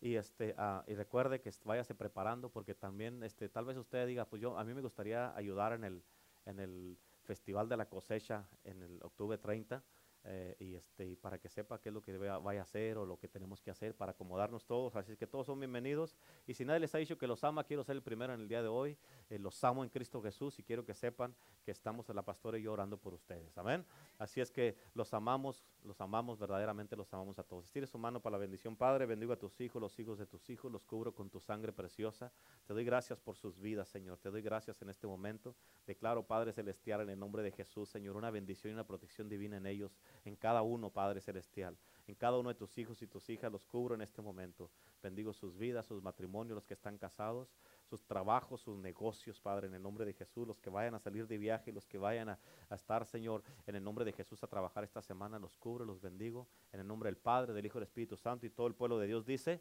[0.00, 4.26] Y, este, ah, y recuerde que váyase preparando porque también este, tal vez usted diga,
[4.26, 6.04] pues yo, a mí me gustaría ayudar en el,
[6.44, 9.82] en el Festival de la Cosecha en el octubre 30.
[10.26, 13.18] Eh, y este para que sepa qué es lo que vaya a hacer o lo
[13.18, 14.96] que tenemos que hacer para acomodarnos todos.
[14.96, 16.16] Así que todos son bienvenidos.
[16.46, 18.48] Y si nadie les ha dicho que los ama, quiero ser el primero en el
[18.48, 18.96] día de hoy.
[19.28, 21.34] Eh, los amo en Cristo Jesús y quiero que sepan
[21.64, 23.56] que estamos en la pastora y yo orando por ustedes.
[23.58, 23.84] Amén.
[24.18, 27.64] Así es que los amamos, los amamos verdaderamente, los amamos a todos.
[27.64, 29.06] Estire su mano para la bendición, Padre.
[29.06, 32.32] Bendigo a tus hijos, los hijos de tus hijos, los cubro con tu sangre preciosa.
[32.66, 34.18] Te doy gracias por sus vidas, Señor.
[34.18, 35.56] Te doy gracias en este momento.
[35.86, 39.56] Declaro, Padre Celestial, en el nombre de Jesús, Señor, una bendición y una protección divina
[39.56, 41.76] en ellos en cada uno, Padre Celestial.
[42.06, 44.70] En cada uno de tus hijos y tus hijas los cubro en este momento.
[45.02, 47.54] Bendigo sus vidas, sus matrimonios, los que están casados,
[47.84, 50.46] sus trabajos, sus negocios, Padre, en el nombre de Jesús.
[50.46, 52.38] Los que vayan a salir de viaje, los que vayan a,
[52.70, 56.46] estar, Señor, en el nombre de Jesús a trabajar esta semana, los cubro, los bendigo.
[56.72, 59.06] En el nombre del Padre, del Hijo del Espíritu Santo y todo el pueblo de
[59.06, 59.60] Dios dice.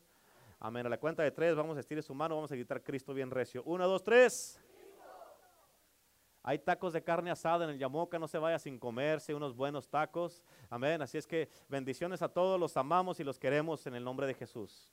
[0.59, 0.85] Amén.
[0.85, 3.29] A la cuenta de tres, vamos a estirar su mano, vamos a gritar Cristo bien
[3.29, 3.63] recio.
[3.65, 4.59] Uno, dos, tres.
[6.45, 9.87] Hay tacos de carne asada en el Yamoca, no se vaya sin comerse unos buenos
[9.87, 10.43] tacos.
[10.69, 11.01] Amén.
[11.01, 14.33] Así es que bendiciones a todos, los amamos y los queremos en el nombre de
[14.33, 14.91] Jesús.